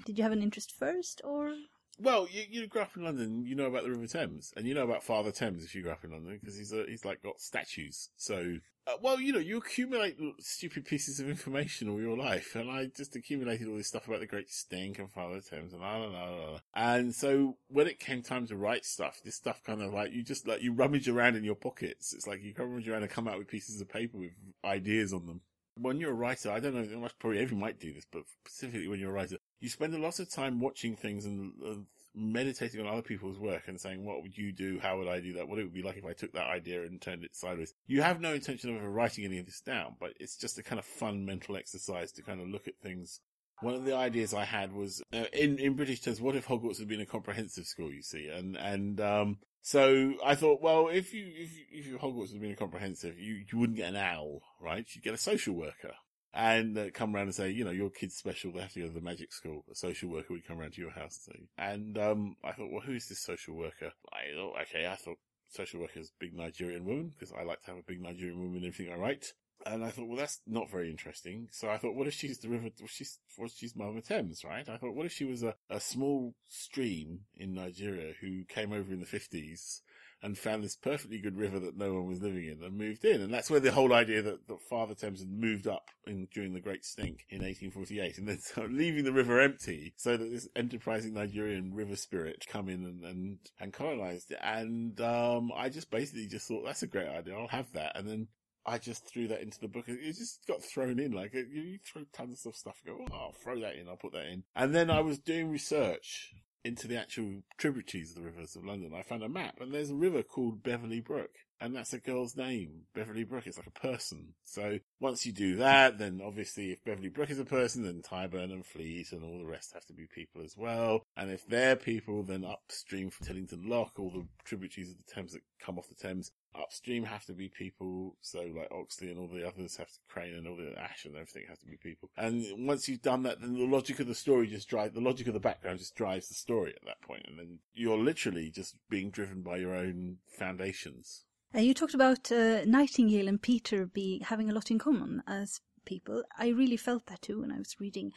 [0.05, 1.51] did you have an interest first, or
[1.97, 4.73] Well, you, you grew up in London, you know about the River Thames, and you
[4.73, 7.23] know about Father Thames if you grew up in London, because he's a, he's like
[7.23, 8.09] got statues.
[8.17, 12.69] So, uh, well, you know, you accumulate stupid pieces of information all your life, and
[12.69, 15.95] I just accumulated all this stuff about the Great Stink and Father Thames and la
[15.95, 16.59] la la la.
[16.75, 20.21] And so when it came time to write stuff, this stuff kind of like you
[20.21, 22.13] just like you rummage around in your pockets.
[22.13, 24.31] It's like you rummage around and come out with pieces of paper with
[24.65, 25.41] ideas on them
[25.77, 28.99] when you're a writer, I don't know, probably everyone might do this, but specifically when
[28.99, 31.75] you're a writer, you spend a lot of time watching things and uh,
[32.15, 34.79] meditating on other people's work and saying, what would you do?
[34.79, 35.47] How would I do that?
[35.47, 37.73] What it would be like if I took that idea and turned it sideways.
[37.87, 40.63] You have no intention of ever writing any of this down, but it's just a
[40.63, 43.19] kind of fun mental exercise to kind of look at things.
[43.61, 46.79] One of the ideas I had was uh, in in British terms, what if Hogwarts
[46.79, 47.89] had been a comprehensive school?
[47.89, 52.33] You see, and and um, so I thought, well, if you if you, if Hogwarts
[52.33, 54.85] had been a comprehensive, you you wouldn't get an owl, right?
[54.91, 55.93] You'd get a social worker.
[56.35, 58.51] And uh, come around and say, you know, your kid's special.
[58.51, 59.63] They have to go to the magic school.
[59.71, 62.71] A social worker would come around to your house and say, and um, I thought,
[62.71, 63.93] well, who's this social worker?
[64.11, 65.17] I thought, okay, I thought
[65.47, 68.67] social worker's big Nigerian woman because I like to have a big Nigerian woman in
[68.67, 69.27] everything I write.
[69.65, 71.47] And I thought, well, that's not very interesting.
[71.51, 72.67] So I thought, what if she's the river?
[72.79, 73.73] Well, she's, well, she's
[74.05, 74.67] Thames, right?
[74.67, 78.93] I thought, what if she was a, a small stream in Nigeria who came over
[78.93, 79.81] in the fifties
[80.25, 83.21] and found this perfectly good river that no one was living in and moved in.
[83.21, 86.51] And that's where the whole idea that, that Father Thames had moved up in, during
[86.51, 88.39] the Great Stink in 1848 and then
[88.75, 93.37] leaving the river empty so that this enterprising Nigerian river spirit come in and, and,
[93.59, 94.39] and colonized it.
[94.41, 97.37] And, um, I just basically just thought that's a great idea.
[97.37, 97.95] I'll have that.
[97.95, 98.27] And then
[98.65, 99.85] I just threw that into the book.
[99.87, 101.11] It just got thrown in.
[101.11, 102.81] Like you throw tons of stuff.
[102.83, 103.87] Go, oh, I'll throw that in.
[103.87, 104.43] I'll put that in.
[104.55, 106.33] And then I was doing research
[106.65, 108.91] into the actual tributaries of the rivers of London.
[108.93, 111.29] I found a map, and there's a river called Beverley Brook,
[111.61, 112.81] and that's a girl's name.
[112.95, 114.33] Beverley Brook is like a person.
[114.43, 118.51] So once you do that, then obviously if Beverley Brook is a person, then Tyburn
[118.51, 121.05] and Fleet and all the rest have to be people as well.
[121.15, 125.33] And if they're people, then upstream from Teddington Lock, all the tributaries of the Thames
[125.33, 128.15] that come off the Thames upstream have to be people.
[128.21, 131.15] So like Oxley and all the others have to Crane and all the Ash and
[131.15, 132.09] everything has to be people.
[132.17, 135.27] And once you've done that, then the logic of the story just drives, the logic
[135.27, 137.25] of the background just drives the story at that point.
[137.27, 141.23] And then you're literally just being driven by your own foundations.
[141.55, 145.61] Uh, you talked about uh, Nightingale and Peter be having a lot in common as
[145.85, 146.23] people.
[146.37, 148.11] I really felt that too when I was reading.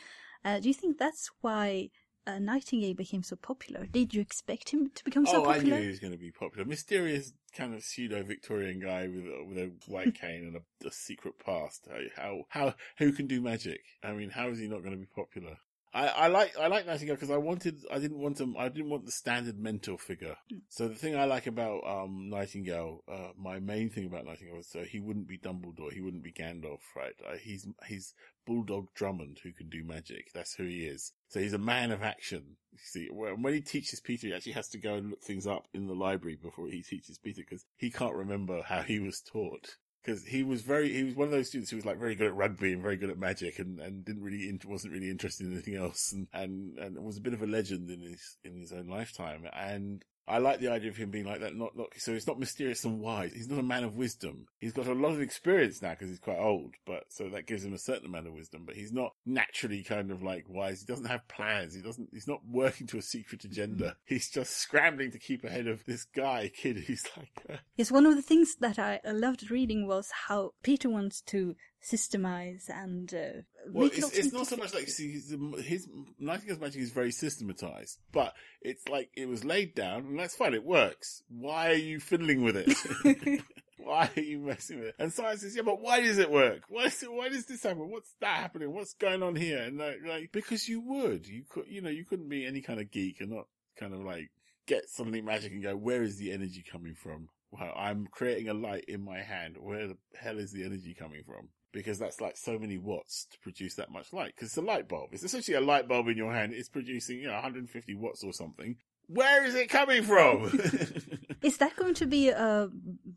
[0.45, 1.91] Uh, do you think that's why
[2.29, 3.87] uh, Nightingale became so popular?
[3.87, 5.77] Did you expect him to become so oh, popular?
[5.77, 6.67] I knew he was going to be popular.
[6.67, 10.93] Mysterious kind of pseudo Victorian guy with a, with a white cane and a, a
[10.93, 11.89] secret past.
[12.17, 13.81] How how who can do magic?
[14.05, 15.57] I mean, how is he not going to be popular?
[15.95, 18.91] I, I like I like Nightingale because I wanted I didn't want him I didn't
[18.91, 20.37] want the standard mentor figure.
[20.53, 20.61] Mm.
[20.69, 24.69] So the thing I like about um, Nightingale, uh, my main thing about Nightingale is
[24.71, 27.15] so he wouldn't be Dumbledore, he wouldn't be Gandalf, right?
[27.27, 28.15] Uh, he's he's
[28.47, 30.31] Bulldog Drummond who can do magic.
[30.35, 31.13] That's who he is.
[31.29, 32.57] So he's a man of action.
[32.73, 35.67] You see, when he teaches Peter, he actually has to go and look things up
[35.73, 39.77] in the library before he teaches Peter because he can't remember how he was taught
[40.03, 42.29] because he was very he was one of those students who was like very good
[42.29, 45.53] at rugby and very good at magic and, and didn't really wasn't really interested in
[45.53, 48.73] anything else and, and and was a bit of a legend in his in his
[48.73, 49.45] own lifetime.
[49.53, 51.55] And I like the idea of him being like that.
[51.55, 53.33] Not, not, so he's not mysterious and wise.
[53.33, 54.47] He's not a man of wisdom.
[54.59, 57.65] He's got a lot of experience now because he's quite old, but so that gives
[57.65, 60.81] him a certain amount of wisdom, but he's not naturally kind of like wise.
[60.81, 61.75] He doesn't have plans.
[61.75, 63.97] He doesn't, he's not working to a secret agenda.
[64.05, 67.57] He's just scrambling to keep ahead of this guy, kid who's like, uh...
[67.77, 72.69] Yes, one of the things that I loved reading was how Peter wants to systemize
[72.69, 76.91] and uh, well, it's, it's not so much like see his, his Nightingale's magic is
[76.91, 80.55] very systematized, but it's like it was laid down, and that's fine.
[80.55, 81.23] It works.
[81.29, 83.43] Why are you fiddling with it?
[83.79, 84.95] why are you messing with it?
[84.99, 86.63] And science says, yeah, but why does it work?
[86.69, 87.91] Why is it, why does this happen?
[87.91, 88.73] What's that happening?
[88.73, 89.63] What's going on here?
[89.63, 92.81] And like, like because you would, you could, you know, you couldn't be any kind
[92.81, 93.47] of geek and not
[93.79, 94.31] kind of like
[94.67, 97.29] get something magic and go, where is the energy coming from?
[97.51, 99.57] Well, I'm creating a light in my hand.
[99.59, 101.49] Where the hell is the energy coming from?
[101.73, 104.35] Because that's like so many watts to produce that much light.
[104.35, 105.11] Because it's a light bulb.
[105.13, 106.53] It's essentially a light bulb in your hand.
[106.55, 108.77] It's producing, you know, 150 watts or something.
[109.09, 110.45] Where is it coming from?
[111.43, 112.69] is that going to be a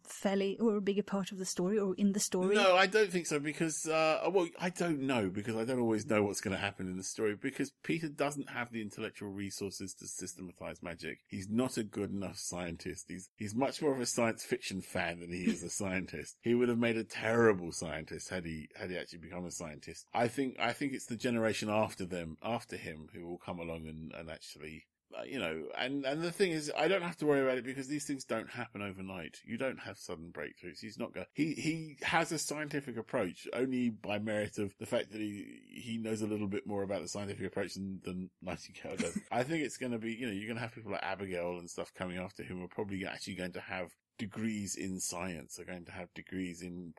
[0.03, 2.55] fairly or a bigger part of the story or in the story?
[2.55, 6.05] No, I don't think so because, uh, well, I don't know because I don't always
[6.05, 9.93] know what's going to happen in the story because Peter doesn't have the intellectual resources
[9.95, 11.19] to systematize magic.
[11.27, 13.05] He's not a good enough scientist.
[13.09, 16.37] He's, he's much more of a science fiction fan than he is a scientist.
[16.39, 20.05] He would have made a terrible scientist had he, had he actually become a scientist.
[20.13, 23.87] I think, I think it's the generation after them, after him who will come along
[23.87, 24.85] and, and actually
[25.17, 27.65] Uh, you know, and, and the thing is, I don't have to worry about it
[27.65, 29.39] because these things don't happen overnight.
[29.45, 30.79] You don't have sudden breakthroughs.
[30.79, 35.11] He's not going, he, he has a scientific approach only by merit of the fact
[35.11, 38.97] that he, he knows a little bit more about the scientific approach than, than Nightingale
[38.97, 39.17] does.
[39.31, 41.57] I think it's going to be, you know, you're going to have people like Abigail
[41.59, 45.59] and stuff coming after him who are probably actually going to have degrees in science,
[45.59, 46.93] are going to have degrees in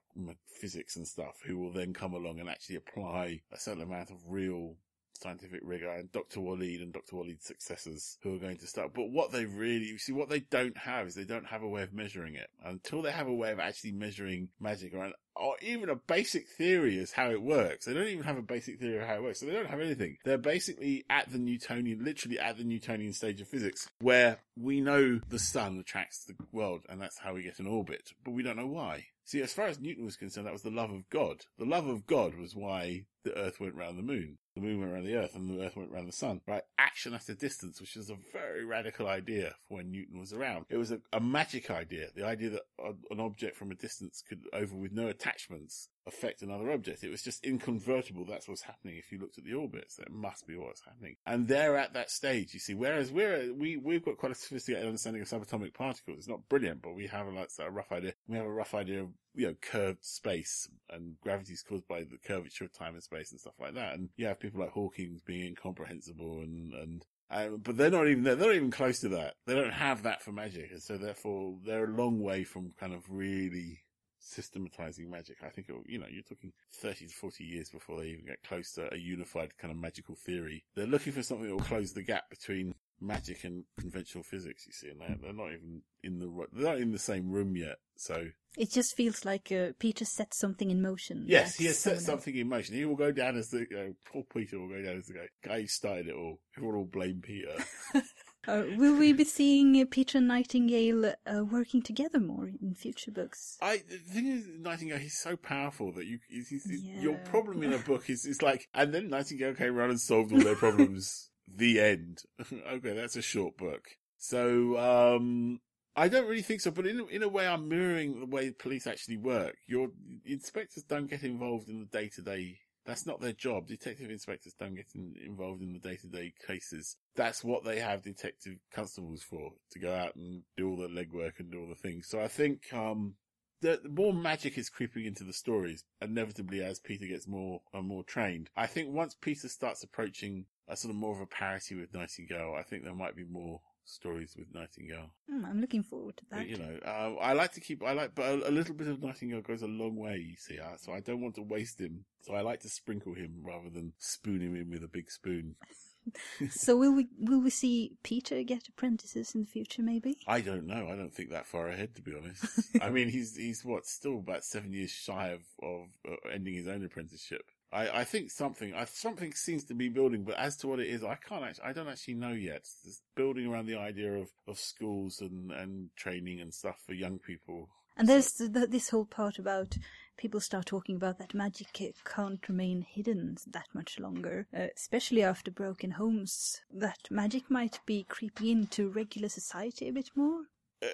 [0.61, 4.16] physics and stuff, who will then come along and actually apply a certain amount of
[4.27, 4.75] real
[5.14, 6.40] scientific rigor and Dr.
[6.40, 7.16] Waleed and Dr.
[7.16, 8.92] Waleed's successors who are going to start.
[8.94, 11.68] But what they really, you see, what they don't have is they don't have a
[11.68, 12.48] way of measuring it.
[12.64, 16.48] Until they have a way of actually measuring magic or, an, or even a basic
[16.48, 17.87] theory as how it works.
[17.87, 19.40] They don't even have a basic theory of how it works.
[19.40, 20.18] So they don't have anything.
[20.25, 25.20] They're basically at the Newtonian, literally at the Newtonian stage of physics where we know
[25.29, 28.57] the sun attracts the world and that's how we get an orbit, but we don't
[28.57, 29.07] know why.
[29.25, 31.44] See, as far as Newton was concerned, that was the love of God.
[31.59, 34.38] The love of God was why the Earth went round the moon.
[34.54, 36.62] The moon went around the Earth and the Earth went around the sun, right?
[36.78, 40.66] Action at a distance, which was a very radical idea for when Newton was around.
[40.68, 42.08] It was a, a magic idea.
[42.14, 42.62] The idea that
[43.11, 47.02] an object from a distance could, over with no attachments, affect another object.
[47.02, 48.26] It was just inconvertible.
[48.26, 49.96] That's what's happening if you looked at the orbits.
[49.96, 51.16] That must be what's happening.
[51.24, 54.87] And they're at that stage, you see, whereas we're, we, we've got quite a sophisticated
[54.87, 56.18] understanding of subatomic particles.
[56.18, 58.12] It's not brilliant, but we have a, like, a rough idea.
[58.28, 62.03] We have a rough idea of, you know, curved space and gravity is caused by
[62.03, 63.95] the curvature of time and space and stuff like that.
[63.95, 68.25] And you have people like Hawking being incomprehensible and, and um, but they're not even
[68.25, 69.35] they're not even close to that.
[69.47, 72.92] They don't have that for magic, and so therefore they're a long way from kind
[72.92, 73.79] of really
[74.23, 75.38] systematizing magic.
[75.45, 78.73] I think, you know, you're talking 30 to 40 years before they even get close
[78.73, 80.64] to a unified kind of magical theory.
[80.75, 84.72] They're looking for something that will close the gap between magic and conventional physics, you
[84.72, 87.76] see, and they're, they're not even in the, they're not in the same room yet.
[87.96, 91.24] So it just feels like uh, Peter set something in motion.
[91.26, 92.74] Yes, he has set something in motion.
[92.74, 95.28] He will go down as the, uh, poor Peter will go down as the guy,
[95.42, 96.40] guy who started it all.
[96.56, 97.56] Everyone will blame Peter.
[98.48, 103.12] Uh, will we be seeing uh, Peter and Nightingale uh, working together more in future
[103.12, 103.56] books?
[103.62, 107.00] I the thing is, Nightingale he's so powerful that you he's, he's, yeah.
[107.00, 110.32] your problem in a book is is like, and then Nightingale came around and solved
[110.32, 111.28] all their problems.
[111.54, 112.22] the end.
[112.52, 113.84] okay, that's a short book.
[114.18, 115.60] So um,
[115.96, 118.86] I don't really think so, but in in a way, I'm mirroring the way police
[118.86, 119.56] actually work.
[119.66, 119.88] Your
[120.24, 123.68] inspectors don't get involved in the day to day that's not their job.
[123.68, 126.96] Detective inspectors don't get in, involved in the day to day cases.
[127.14, 131.38] That's what they have detective constables for, to go out and do all the legwork
[131.38, 132.08] and do all the things.
[132.08, 133.14] So I think, um,
[133.60, 138.02] the, more magic is creeping into the stories, inevitably as Peter gets more and more
[138.02, 138.50] trained.
[138.56, 142.55] I think once Peter starts approaching a sort of more of a parity with Nightingale,
[142.59, 145.11] I think there might be more stories with Nightingale.
[145.31, 146.38] Mm, I'm looking forward to that.
[146.38, 148.88] But, you know, uh, I like to keep, I like, but a, a, little bit
[148.88, 151.81] of Nightingale goes a long way, you see, uh, so I don't want to waste
[151.81, 152.05] him.
[152.20, 155.57] So I like to sprinkle him rather than spoon him in with a big spoon.
[156.51, 159.83] so will we will we see Peter get apprentices in the future?
[159.83, 160.88] Maybe I don't know.
[160.88, 162.44] I don't think that far ahead, to be honest.
[162.83, 166.66] I mean, he's he's what still about seven years shy of of uh, ending his
[166.66, 167.42] own apprenticeship.
[167.72, 170.88] I, I think something, I, something seems to be building, but as to what it
[170.88, 172.66] is, I can't actually, I don't actually know yet.
[172.85, 177.18] It's building around the idea of, of schools and, and training and stuff for young
[177.18, 177.70] people.
[177.96, 179.76] And there's the, this whole part about
[180.16, 185.50] people start talking about that magic can't remain hidden that much longer, uh, especially after
[185.50, 186.61] broken homes.
[186.70, 190.44] That magic might be creeping into regular society a bit more.
[190.83, 190.88] Uh,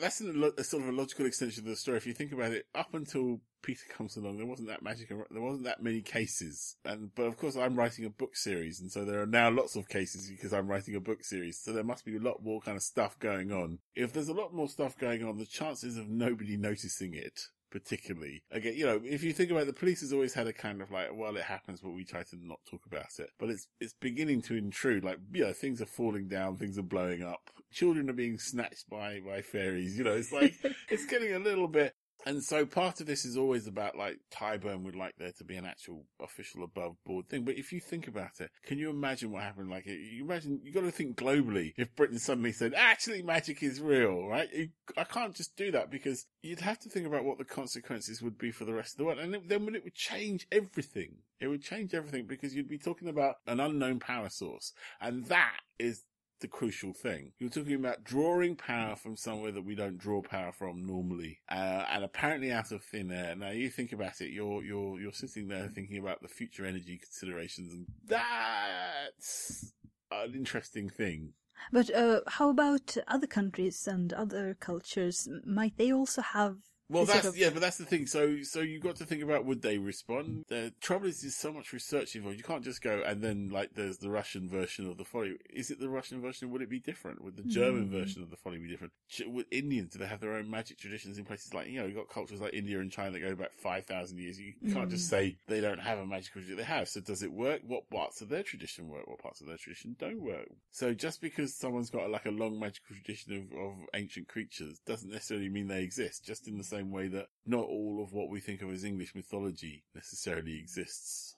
[0.00, 1.98] that's a, sort of a logical extension of the story.
[1.98, 5.42] If you think about it, up until Peter comes along, there wasn't that magic, there
[5.42, 6.76] wasn't that many cases.
[6.84, 8.80] And, but of course I'm writing a book series.
[8.80, 11.58] And so there are now lots of cases because I'm writing a book series.
[11.58, 13.80] So there must be a lot more kind of stuff going on.
[13.94, 17.40] If there's a lot more stuff going on, the chances of nobody noticing it
[17.74, 18.44] particularly.
[18.52, 20.80] Again, you know, if you think about it, the police has always had a kind
[20.80, 23.30] of like, well, it happens, but we try to not talk about it.
[23.36, 25.02] But it's, it's beginning to intrude.
[25.02, 27.50] Like, you know, things are falling down, things are blowing up.
[27.72, 29.98] Children are being snatched by, by fairies.
[29.98, 30.54] You know, it's like,
[30.88, 34.82] it's getting a little bit, and so part of this is always about like Tyburn
[34.82, 37.44] would like there to be an actual official above board thing.
[37.44, 39.70] But if you think about it, can you imagine what happened?
[39.70, 41.74] Like you imagine, you got to think globally.
[41.76, 44.48] If Britain suddenly said, actually magic is real, right?
[44.96, 48.38] I can't just do that because you'd have to think about what the consequences would
[48.38, 49.18] be for the rest of the world.
[49.18, 53.08] And then when it would change everything, it would change everything because you'd be talking
[53.08, 54.72] about an unknown power source.
[55.00, 56.04] And that is
[56.40, 57.32] the crucial thing.
[57.38, 61.84] You're talking about drawing power from somewhere that we don't draw power from normally, uh,
[61.90, 63.34] and apparently out of thin air.
[63.36, 66.98] Now you think about it, you're you're you're sitting there thinking about the future energy
[66.98, 69.72] considerations, and that's
[70.10, 71.32] an interesting thing.
[71.72, 75.28] But uh, how about other countries and other cultures?
[75.44, 76.56] Might they also have
[76.94, 78.06] well, that's yeah, but that's the thing.
[78.06, 80.44] So, so you got to think about would they respond?
[80.48, 82.38] The trouble is, there's so much research involved.
[82.38, 85.36] You can't just go and then like there's the Russian version of the folly.
[85.52, 86.50] Is it the Russian version?
[86.50, 87.22] Would it be different?
[87.24, 87.90] Would the German mm.
[87.90, 88.92] version of the folly be different?
[89.26, 91.96] Would Indians do they have their own magic traditions in places like you know you
[91.96, 94.38] have got cultures like India and China that go back five thousand years.
[94.38, 94.92] You can't mm.
[94.92, 96.58] just say they don't have a magical tradition.
[96.58, 96.88] They have.
[96.88, 97.60] So does it work?
[97.66, 99.06] What parts of their tradition work?
[99.06, 100.48] What parts of their tradition don't work?
[100.70, 105.10] So just because someone's got like a long magical tradition of, of ancient creatures doesn't
[105.10, 106.24] necessarily mean they exist.
[106.24, 109.14] Just in the same way that not all of what we think of as English
[109.14, 111.34] mythology necessarily exists.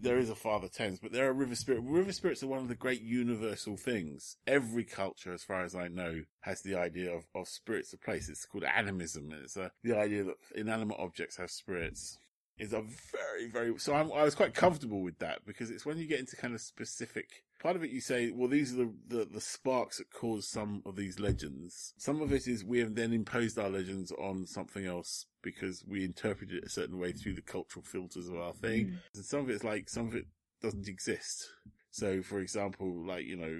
[0.00, 1.84] There is a Father Thames, but there are river spirits.
[1.86, 4.36] River spirits are one of the great universal things.
[4.46, 8.28] Every culture, as far as I know, has the idea of, of spirits of place.
[8.28, 9.34] It's called animism.
[9.42, 12.18] It's uh, the idea that inanimate objects have spirits
[12.58, 15.98] is a very, very, so I'm, i was quite comfortable with that because it's when
[15.98, 18.92] you get into kind of specific part of it you say, well, these are the,
[19.08, 21.94] the, the, sparks that cause some of these legends.
[21.96, 26.04] Some of it is we have then imposed our legends on something else because we
[26.04, 28.86] interpret it a certain way through the cultural filters of our thing.
[28.86, 28.96] Mm.
[29.14, 30.26] And some of it's like, some of it
[30.62, 31.48] doesn't exist.
[31.90, 33.58] So, for example, like, you know,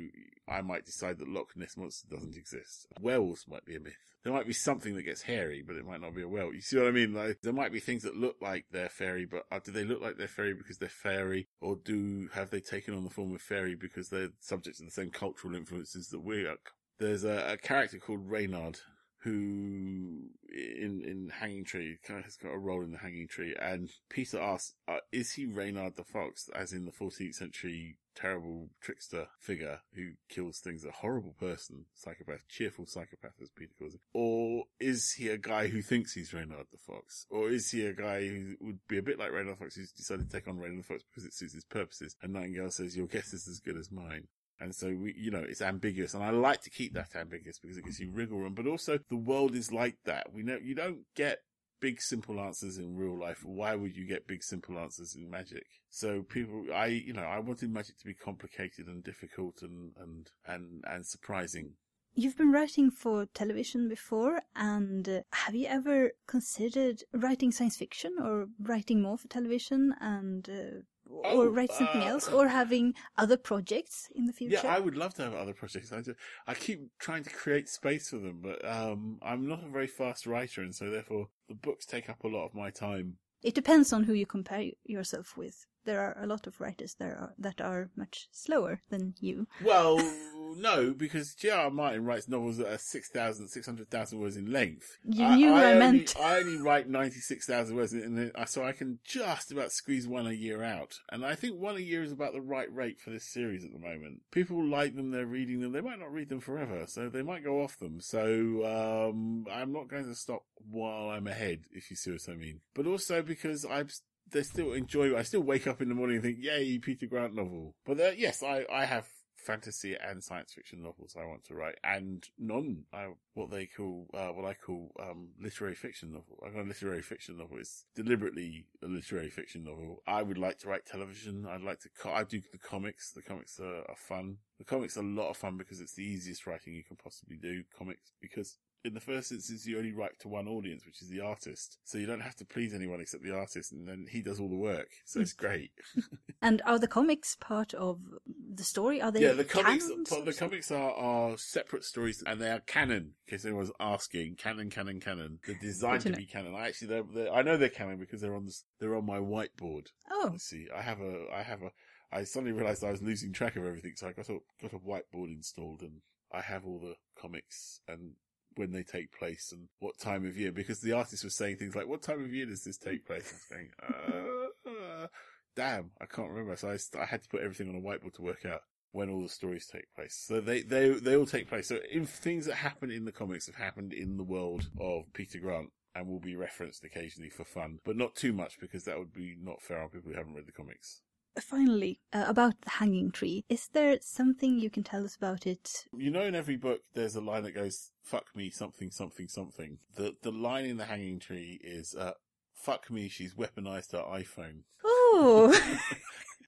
[0.48, 2.86] I might decide that Loch Ness Monster doesn't exist.
[3.00, 3.94] Werewolves might be a myth.
[4.22, 6.54] There might be something that gets hairy, but it might not be a werewolf.
[6.54, 7.14] You see what I mean?
[7.14, 10.00] Like, there might be things that look like they're fairy, but uh, do they look
[10.00, 11.48] like they're fairy because they're fairy?
[11.60, 14.90] Or do, have they taken on the form of fairy because they're subject to the
[14.90, 16.56] same cultural influences that we are?
[16.98, 18.78] There's a, a character called Reynard
[19.26, 23.56] who in in Hanging Tree kind of has got a role in the Hanging Tree,
[23.60, 28.70] and Peter asks, uh, "Is he Reynard the Fox, as in the 14th century terrible
[28.80, 34.00] trickster figure who kills things, a horrible person, psychopath, cheerful psychopath, as Peter calls it,
[34.12, 37.92] or is he a guy who thinks he's Reynard the Fox, or is he a
[37.92, 40.58] guy who would be a bit like Reynard the Fox, who's decided to take on
[40.58, 43.60] Reynard the Fox because it suits his purposes?" And Nightingale says, "Your guess is as
[43.60, 46.94] good as mine." And so we, you know, it's ambiguous, and I like to keep
[46.94, 48.54] that ambiguous because it gives you wriggle room.
[48.54, 50.32] But also, the world is like that.
[50.32, 51.40] We know you don't get
[51.80, 53.44] big simple answers in real life.
[53.44, 55.66] Why would you get big simple answers in magic?
[55.90, 60.30] So people, I, you know, I wanted magic to be complicated and difficult and and
[60.46, 61.74] and and surprising.
[62.18, 68.16] You've been writing for television before, and uh, have you ever considered writing science fiction
[68.18, 72.94] or writing more for television and uh, or Oh, write something uh, else or having
[73.16, 74.60] other projects in the future?
[74.62, 75.92] Yeah, I would love to have other projects.
[75.92, 76.14] I, do,
[76.46, 80.26] I keep trying to create space for them, but um, I'm not a very fast
[80.26, 83.18] writer, and so therefore the books take up a lot of my time.
[83.42, 85.66] It depends on who you compare yourself with.
[85.86, 89.46] There are a lot of writers that are that are much slower than you.
[89.62, 89.96] Well,
[90.56, 91.70] no, because J.R.
[91.70, 94.98] Martin writes novels that are 6,000, 600,000 words in length.
[95.04, 96.14] You knew what I only, meant.
[96.20, 100.32] I only write 96,000 words, in it, so I can just about squeeze one a
[100.32, 100.98] year out.
[101.10, 103.72] And I think one a year is about the right rate for this series at
[103.72, 104.22] the moment.
[104.32, 107.44] People like them, they're reading them, they might not read them forever, so they might
[107.44, 108.00] go off them.
[108.00, 112.34] So, um, I'm not going to stop while I'm ahead, if you see what I
[112.34, 112.60] mean.
[112.74, 113.88] But also because I'm
[114.30, 115.16] they still enjoy.
[115.16, 118.12] I still wake up in the morning and think, "Yay, Peter Grant novel." But uh,
[118.16, 119.08] yes, I I have
[119.46, 124.08] fantasy and science fiction novels I want to write, and non I, what they call
[124.12, 126.42] uh, what I call um, literary fiction novel.
[126.44, 127.58] I got a literary fiction novel.
[127.58, 130.02] It's deliberately a literary fiction novel.
[130.06, 131.46] I would like to write television.
[131.48, 131.88] I'd like to.
[131.98, 133.12] Co- I do the comics.
[133.12, 134.38] The comics are, are fun.
[134.58, 137.36] The comics are a lot of fun because it's the easiest writing you can possibly
[137.36, 137.62] do.
[137.76, 141.20] Comics because in the first instance, you only write to one audience, which is the
[141.20, 141.78] artist.
[141.84, 144.48] So you don't have to please anyone except the artist, and then he does all
[144.48, 144.88] the work.
[145.04, 145.72] So it's great.
[146.42, 149.00] And are the comics part of the story?
[149.00, 153.14] Are they yeah, the comics, the comics are, are separate stories, and they are canon.
[153.26, 155.38] In case anyone's asking, canon, canon, canon.
[155.46, 156.54] They're designed to to be canon.
[156.54, 159.18] I actually, they're, they're, I know they're canon because they're on the, they're on my
[159.18, 159.86] whiteboard.
[160.10, 161.70] Oh, Let's see, I have a, I have a,
[162.12, 164.78] I suddenly realized I was losing track of everything, so I got a, got a
[164.78, 166.02] whiteboard installed and
[166.32, 168.12] I have all the comics and
[168.56, 171.76] when they take place and what time of year, because the artist was saying things
[171.76, 173.32] like, what time of year does this take place?
[173.52, 175.06] I was uh,
[175.54, 176.56] damn, I can't remember.
[176.56, 179.22] So I, I had to put everything on a whiteboard to work out when all
[179.22, 180.24] the stories take place.
[180.26, 181.68] So they, they, they all take place.
[181.68, 185.38] So if things that happen in the comics have happened in the world of Peter
[185.38, 189.12] Grant and will be referenced occasionally for fun, but not too much because that would
[189.12, 191.02] be not fair on people who haven't read the comics.
[191.40, 193.44] Finally, uh, about the hanging tree.
[193.48, 195.84] Is there something you can tell us about it?
[195.96, 199.78] You know, in every book, there's a line that goes, fuck me, something, something, something.
[199.94, 202.12] The, the line in the hanging tree is, uh,
[202.54, 204.62] fuck me, she's weaponized her iPhone.
[204.84, 205.78] Oh!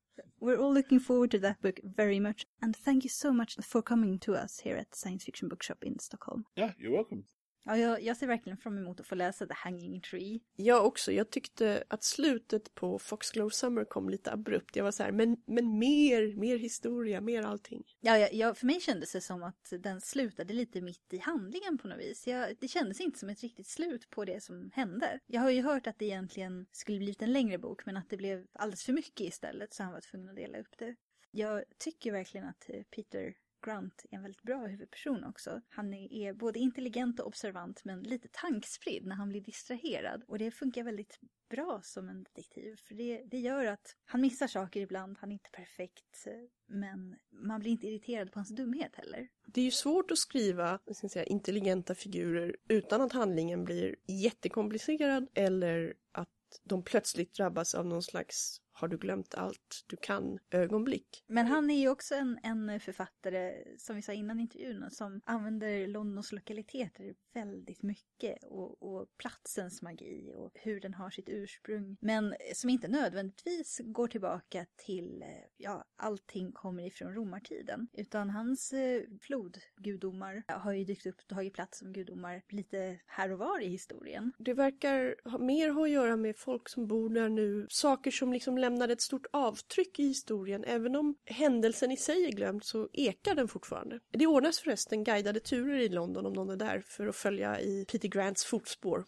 [0.41, 2.47] We're all looking forward to that book very much.
[2.63, 5.99] And thank you so much for coming to us here at Science Fiction Bookshop in
[5.99, 6.45] Stockholm.
[6.55, 7.25] Yeah, you're welcome.
[7.65, 10.41] Ja, jag, jag ser verkligen fram emot att få läsa The Hanging Tree.
[10.57, 11.13] Jag också.
[11.13, 14.77] Jag tyckte att slutet på Foxglove Summer kom lite abrupt.
[14.77, 17.85] Jag var så här, men, men mer, mer historia, mer allting.
[18.01, 21.79] Ja, ja, ja, för mig kändes det som att den slutade lite mitt i handlingen
[21.79, 22.27] på något vis.
[22.27, 25.21] Jag, det kändes inte som ett riktigt slut på det som hände.
[25.27, 28.17] Jag har ju hört att det egentligen skulle blivit en längre bok, men att det
[28.17, 30.95] blev alldeles för mycket istället, så han var tvungen att dela upp det.
[31.31, 35.61] Jag tycker verkligen att eh, Peter Grant är en väldigt bra huvudperson också.
[35.69, 40.25] Han är, både intelligent och observant men lite tankspridd när han blir distraherad.
[40.27, 42.77] Och det funkar väldigt bra som en detektiv.
[42.77, 46.27] För det, det gör att han missar saker ibland, han är inte perfekt.
[46.67, 49.29] Men man blir inte irriterad på hans dumhet heller.
[49.47, 55.29] Det är ju svårt att skriva ska säga, intelligenta figurer utan att handlingen blir jättekomplicerad
[55.35, 56.29] eller att
[56.63, 61.25] de plötsligt drabbas av någon slags har du glömt allt du kan ögonblick.
[61.27, 65.87] Men han är ju också en, en författare, som vi sa innan intervjun, som använder
[65.87, 71.97] Londons lokaliteter väldigt mycket och, och platsens magi och hur den har sitt ursprung.
[72.01, 77.89] Men som inte nödvändigtvis går tillbaka till, eh, ja, allting kommer ifrån romartiden.
[77.93, 83.33] Utan hans eh, flodgudomar har ju dykt upp och tagit plats som gudomar lite här
[83.33, 84.33] och var i historien.
[84.39, 87.67] Det verkar ha mer ha att göra med folk som bor där nu.
[87.71, 90.65] Saker som liksom lämnade ett stort avtryck i historien.
[90.65, 94.01] Även om händelsen i sig är glömd så ekar den fortfarande.
[94.13, 97.85] Det ordnas förresten guidade turer i London om någon är där för att följa i
[97.89, 99.05] Peter Grants fotspår.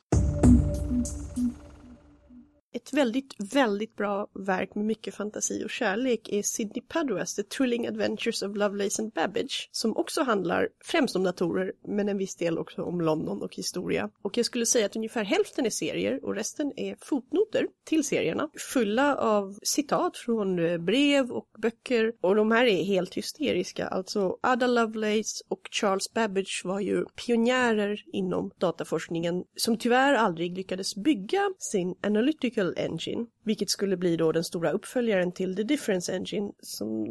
[2.73, 7.87] Ett väldigt, väldigt bra verk med mycket fantasi och kärlek är Sidney Paduas The Thrilling
[7.87, 12.59] Adventures of Lovelace and Babbage som också handlar främst om datorer men en viss del
[12.59, 14.11] också om London och historia.
[14.23, 18.51] Och jag skulle säga att ungefär hälften är serier och resten är fotnoter till serierna
[18.73, 23.87] fulla av citat från eh, brev och böcker och de här är helt hysteriska.
[23.87, 30.97] Alltså Ada Lovelace och Charles Babbage var ju pionjärer inom dataforskningen som tyvärr aldrig lyckades
[30.97, 36.53] bygga sin analytical Engine, vilket skulle bli då den stora uppföljaren till The Difference Engine
[36.61, 37.07] som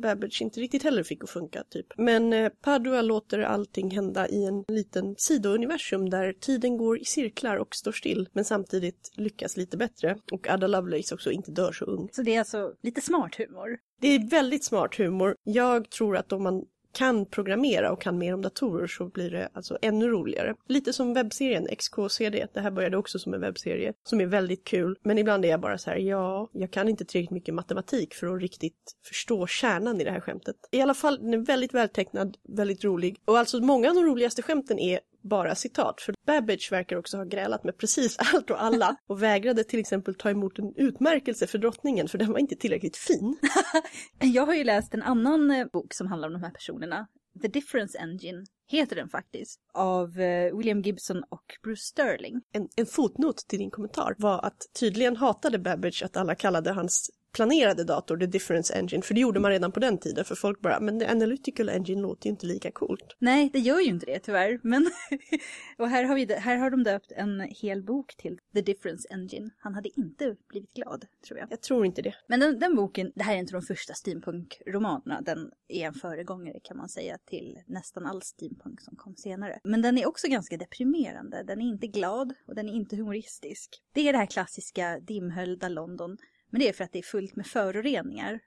[0.00, 1.86] Babbage inte riktigt heller fick att funka typ.
[1.96, 7.56] Men eh, Padua låter allting hända i en liten sidouniversum där tiden går i cirklar
[7.56, 11.84] och står still men samtidigt lyckas lite bättre och Ada Lovelace också inte dör så
[11.84, 12.08] ung.
[12.12, 13.78] Så det är alltså lite smart humor.
[14.00, 15.36] Det är väldigt smart humor.
[15.44, 16.64] Jag tror att om man
[16.94, 20.54] kan programmera och kan mer om datorer så blir det alltså ännu roligare.
[20.68, 24.98] Lite som webbserien XKCD, det här började också som en webbserie som är väldigt kul.
[25.02, 28.34] Men ibland är jag bara så här, ja, jag kan inte tillräckligt mycket matematik för
[28.34, 30.56] att riktigt förstå kärnan i det här skämtet.
[30.70, 33.16] I alla fall, den är väldigt vältecknad, väldigt rolig.
[33.24, 36.00] Och alltså många av de roligaste skämten är bara citat.
[36.00, 40.14] För Babbage verkar också ha grälat med precis allt och alla och vägrade till exempel
[40.14, 43.36] ta emot en utmärkelse för drottningen för den var inte tillräckligt fin.
[44.18, 47.06] Jag har ju läst en annan eh, bok som handlar om de här personerna.
[47.42, 49.60] The Difference Engine heter den faktiskt.
[49.74, 52.42] Av eh, William Gibson och Bruce Sterling.
[52.52, 57.10] En, en fotnot till din kommentar var att tydligen hatade Babbage att alla kallade hans
[57.34, 60.60] planerade dator, the difference engine, för det gjorde man redan på den tiden för folk
[60.60, 63.16] bara, men the analytical engine låter ju inte lika coolt.
[63.18, 64.90] Nej, det gör ju inte det tyvärr, men
[65.78, 69.50] och här har, vi, här har de döpt en hel bok till the difference engine.
[69.58, 71.52] Han hade inte blivit glad, tror jag.
[71.52, 72.14] Jag tror inte det.
[72.26, 76.60] Men den, den boken, det här är inte de första steampunk-romanerna, den är en föregångare
[76.62, 79.58] kan man säga till nästan all steampunk som kom senare.
[79.64, 83.82] Men den är också ganska deprimerande, den är inte glad och den är inte humoristisk.
[83.92, 86.16] Det är det här klassiska dimhöljda London
[86.54, 88.40] men det är för att det är fullt med föroreningar.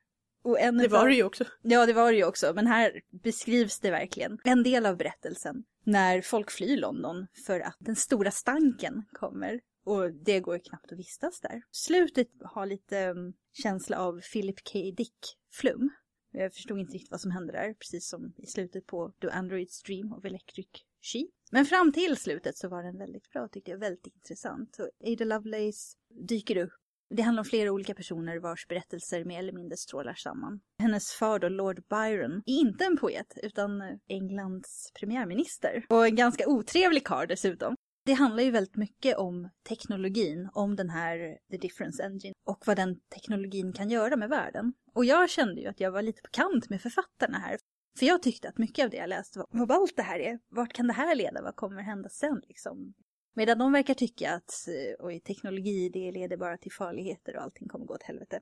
[0.44, 1.46] Och en det var det ju också.
[1.62, 2.54] Ja, det var det ju också.
[2.56, 4.40] Men här beskrivs det verkligen.
[4.44, 5.64] En del av berättelsen.
[5.84, 9.60] När folk flyr London för att den stora stanken kommer.
[9.86, 11.62] Och det går knappt att vistas där.
[11.72, 14.80] Slutet har lite um, känsla av Philip K.
[14.80, 15.90] Dick-flum.
[16.32, 19.86] Jag förstod inte riktigt vad som hände där, precis som i slutet på The Android's
[19.86, 20.68] Dream of Electric
[21.02, 21.28] She.
[21.52, 24.76] Men fram till slutet så var den väldigt bra tyckte jag, väldigt intressant.
[24.76, 26.74] Så Ada Lovelace dyker upp
[27.10, 30.60] det handlar om flera olika personer vars berättelser mer eller mindre strålar samman.
[30.80, 35.86] Hennes far då, Lord Byron, är inte en poet utan eh, Englands premiärminister.
[35.90, 37.76] Och en ganska otrevlig karl dessutom.
[38.06, 42.76] Det handlar ju väldigt mycket om teknologin, om den här The Difference Engine och vad
[42.78, 44.74] den teknologin kan göra med världen.
[44.94, 47.58] Och jag kände ju att jag var lite på kant med författarna här.
[48.00, 50.40] För jag tyckte att mycket av det jag läste var, vad allt det här är,
[50.50, 52.94] vart kan det här leda, vad kommer hända sen liksom?
[53.38, 57.68] Medan de verkar tycka att eh, oj, teknologi det leder bara till farligheter och allting
[57.68, 58.40] kommer gå åt helvete.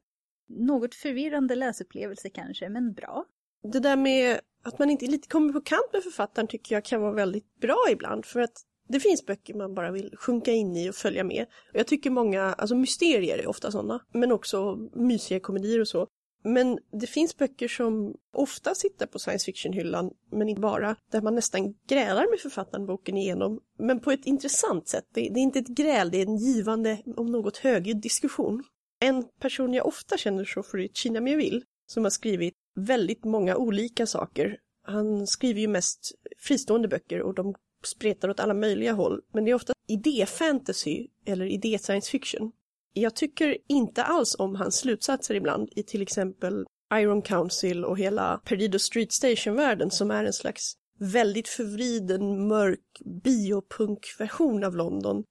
[0.48, 3.26] Något förvirrande läsupplevelse kanske, men bra.
[3.74, 7.02] Det där med att man inte lite kommer på kant med författaren tycker jag kan
[7.02, 8.26] vara väldigt bra ibland.
[8.26, 11.46] För att det finns böcker man bara vill sjunka in i och följa med.
[11.74, 16.08] Och jag tycker många, alltså mysterier är ofta sådana, men också mysiga komedier och så.
[16.48, 21.36] Men det finns böcker som ofta sitter på science fiction-hyllan, men inte bara, där man
[21.36, 25.06] nästan grälar med författaren boken igenom, men på ett intressant sätt.
[25.14, 28.64] Det, det är inte ett gräl, det är en givande, om något högljudd diskussion.
[29.00, 33.58] En person jag ofta känner så för är China Miaville, som har skrivit väldigt många
[33.58, 34.58] olika saker.
[34.84, 39.52] Han skriver ju mest fristående böcker och de spretar åt alla möjliga håll, men det
[39.52, 42.52] är ofta idé-fantasy eller idé-science fiction.
[42.98, 48.42] Jag tycker inte alls om hans slutsatser ibland i till exempel Iron Council och hela
[48.46, 55.24] Perdido Street Station-världen som är en slags väldigt förvriden, mörk biopunk-version av London.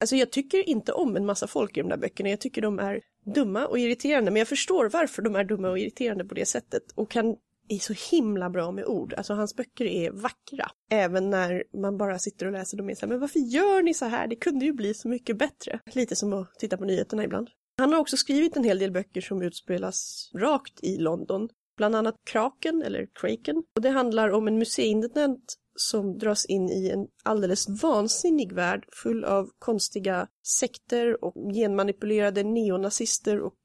[0.00, 2.30] Alltså jag tycker inte om en massa folk i de där böckerna.
[2.30, 3.00] Jag tycker de är
[3.34, 6.82] dumma och irriterande, men jag förstår varför de är dumma och irriterande på det sättet
[6.94, 7.36] och kan
[7.74, 9.14] är så himla bra med ord.
[9.14, 10.70] Alltså hans böcker är vackra.
[10.90, 13.82] Även när man bara sitter och läser dem och är så här, men varför gör
[13.82, 14.26] ni så här?
[14.26, 15.80] Det kunde ju bli så mycket bättre.
[15.92, 17.48] Lite som att titta på nyheterna ibland.
[17.78, 21.48] Han har också skrivit en hel del böcker som utspelas rakt i London.
[21.76, 23.56] Bland annat Kraken, eller Kraken.
[23.76, 29.24] Och det handlar om en museiintendent som dras in i en alldeles vansinnig värld full
[29.24, 33.58] av konstiga sekter och genmanipulerade neonazister och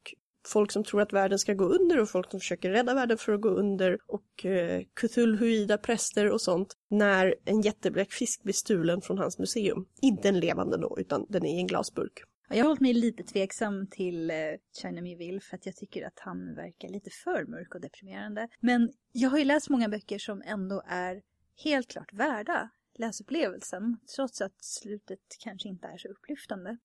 [0.47, 3.33] folk som tror att världen ska gå under och folk som försöker rädda världen för
[3.33, 9.17] att gå under och eh, Cthulhuida präster och sånt när en jättebläckfisk blir stulen från
[9.17, 9.85] hans museum.
[10.01, 12.23] Inte en levande då, utan den är i en glasburk.
[12.49, 14.35] Jag har hållit mig lite tveksam till eh,
[14.81, 18.47] China Meville för att jag tycker att han verkar lite för mörk och deprimerande.
[18.59, 21.21] Men jag har ju läst många böcker som ändå är
[21.63, 26.77] helt klart värda läsupplevelsen, trots att slutet kanske inte är så upplyftande.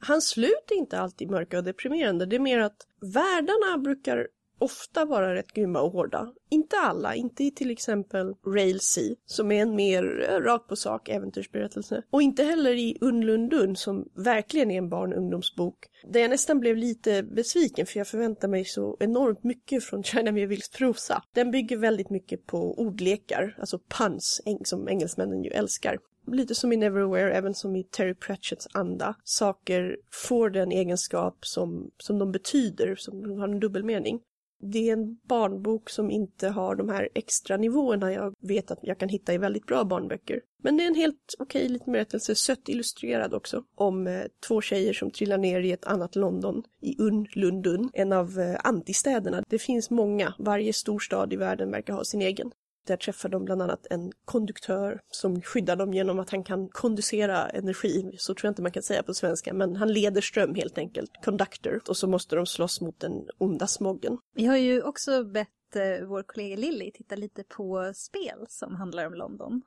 [0.00, 4.26] Hans slut är inte alltid mörka och deprimerande, det är mer att världarna brukar
[4.60, 6.32] ofta vara rätt grymma och hårda.
[6.50, 10.76] Inte alla, inte i till exempel Rail Sea, som är en mer eh, rakt på
[10.76, 12.02] sak äventyrsberättelse.
[12.10, 15.76] Och inte heller i Unlundun, som verkligen är en barn och ungdomsbok.
[16.08, 20.30] Där jag nästan blev lite besviken, för jag förväntar mig så enormt mycket från China
[20.30, 21.22] Mieville's prosa.
[21.34, 25.98] Den bygger väldigt mycket på ordlekar, alltså puns, som engelsmännen ju älskar
[26.34, 29.14] lite som i Neverwhere, även som i Terry Pratchetts anda.
[29.24, 34.20] Saker får den egenskap som, som de betyder, som har en dubbelmening
[34.62, 38.98] det är en barnbok som inte har de här extra nivåerna jag vet att jag
[38.98, 40.40] kan hitta i väldigt bra barnböcker.
[40.62, 44.60] Men det är en helt okej okay, liten berättelse, sött illustrerad också, om eh, två
[44.60, 49.42] tjejer som trillar ner i ett annat London, i Unlundun, en av eh, antistäderna.
[49.48, 52.50] Det finns många, varje storstad i världen verkar ha sin egen.
[52.86, 57.48] Där träffar de bland annat en konduktör som skyddar dem genom att han kan konducera
[57.48, 58.14] energi.
[58.18, 61.10] Så tror jag inte man kan säga på svenska, men han leder ström helt enkelt.
[61.24, 61.80] Conductor.
[61.88, 64.18] Och så måste de slåss mot den onda smoggen.
[64.34, 69.06] Vi har ju också bett eh, vår kollega Lilly titta lite på spel som handlar
[69.06, 69.62] om London.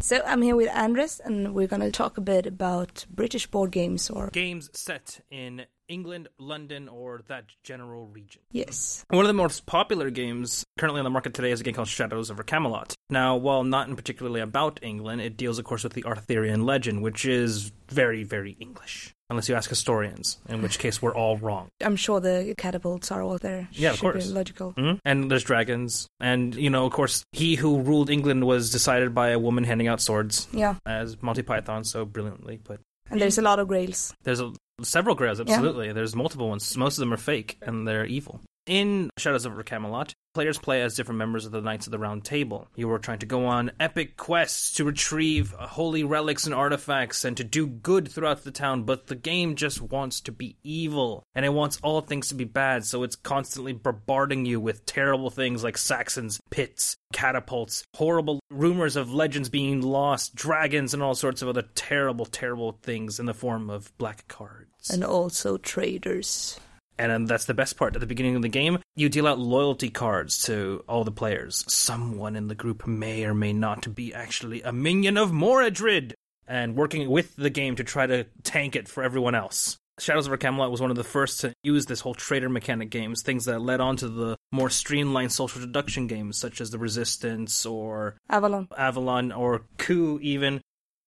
[0.00, 3.72] So I'm here with Andres, and we're going to talk a bit about British board
[3.72, 8.42] games or games set in England, London, or that general region.
[8.52, 9.04] Yes.
[9.10, 11.88] One of the most popular games currently on the market today is a game called
[11.88, 12.94] Shadows over Camelot.
[13.10, 17.02] Now, while not in particularly about England, it deals, of course, with the Arthurian legend,
[17.02, 19.14] which is very, very English.
[19.30, 21.68] Unless you ask historians, in which case we're all wrong.
[21.82, 23.68] I'm sure the catapults are all there.
[23.72, 24.30] Yeah, of course.
[24.30, 24.72] Logical.
[24.72, 24.98] Mm-hmm.
[25.04, 26.08] And there's dragons.
[26.18, 29.86] And, you know, of course, he who ruled England was decided by a woman handing
[29.86, 30.48] out swords.
[30.52, 30.76] Yeah.
[30.86, 32.80] As Monty Python so brilliantly put.
[33.10, 34.14] And there's a lot of grails.
[34.22, 34.52] There's a,
[34.82, 35.88] several grails, absolutely.
[35.88, 35.92] Yeah.
[35.92, 36.76] There's multiple ones.
[36.76, 38.40] Most of them are fake, and they're evil.
[38.68, 42.22] In Shadows over Camelot, players play as different members of the Knights of the Round
[42.22, 42.68] Table.
[42.76, 47.34] You are trying to go on epic quests to retrieve holy relics and artifacts and
[47.38, 51.46] to do good throughout the town, but the game just wants to be evil and
[51.46, 55.64] it wants all things to be bad, so it's constantly bombarding you with terrible things
[55.64, 61.48] like Saxons, pits, catapults, horrible rumors of legends being lost, dragons, and all sorts of
[61.48, 64.90] other terrible, terrible things in the form of black cards.
[64.90, 66.60] And also traders.
[66.98, 67.94] And um, that's the best part.
[67.94, 71.64] At the beginning of the game, you deal out loyalty cards to all the players.
[71.68, 76.14] Someone in the group may or may not be actually a minion of Mordred,
[76.48, 79.76] and working with the game to try to tank it for everyone else.
[80.00, 83.22] Shadows of Camelot was one of the first to use this whole traitor mechanic games,
[83.22, 87.66] things that led on to the more streamlined social deduction games such as the Resistance
[87.66, 88.68] or Avalon.
[88.76, 90.60] Avalon or Coup even.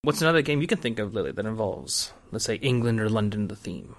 [0.02, 3.48] What's another game you can think of, Lily, that involves, let's say, England or London
[3.48, 3.96] the theme?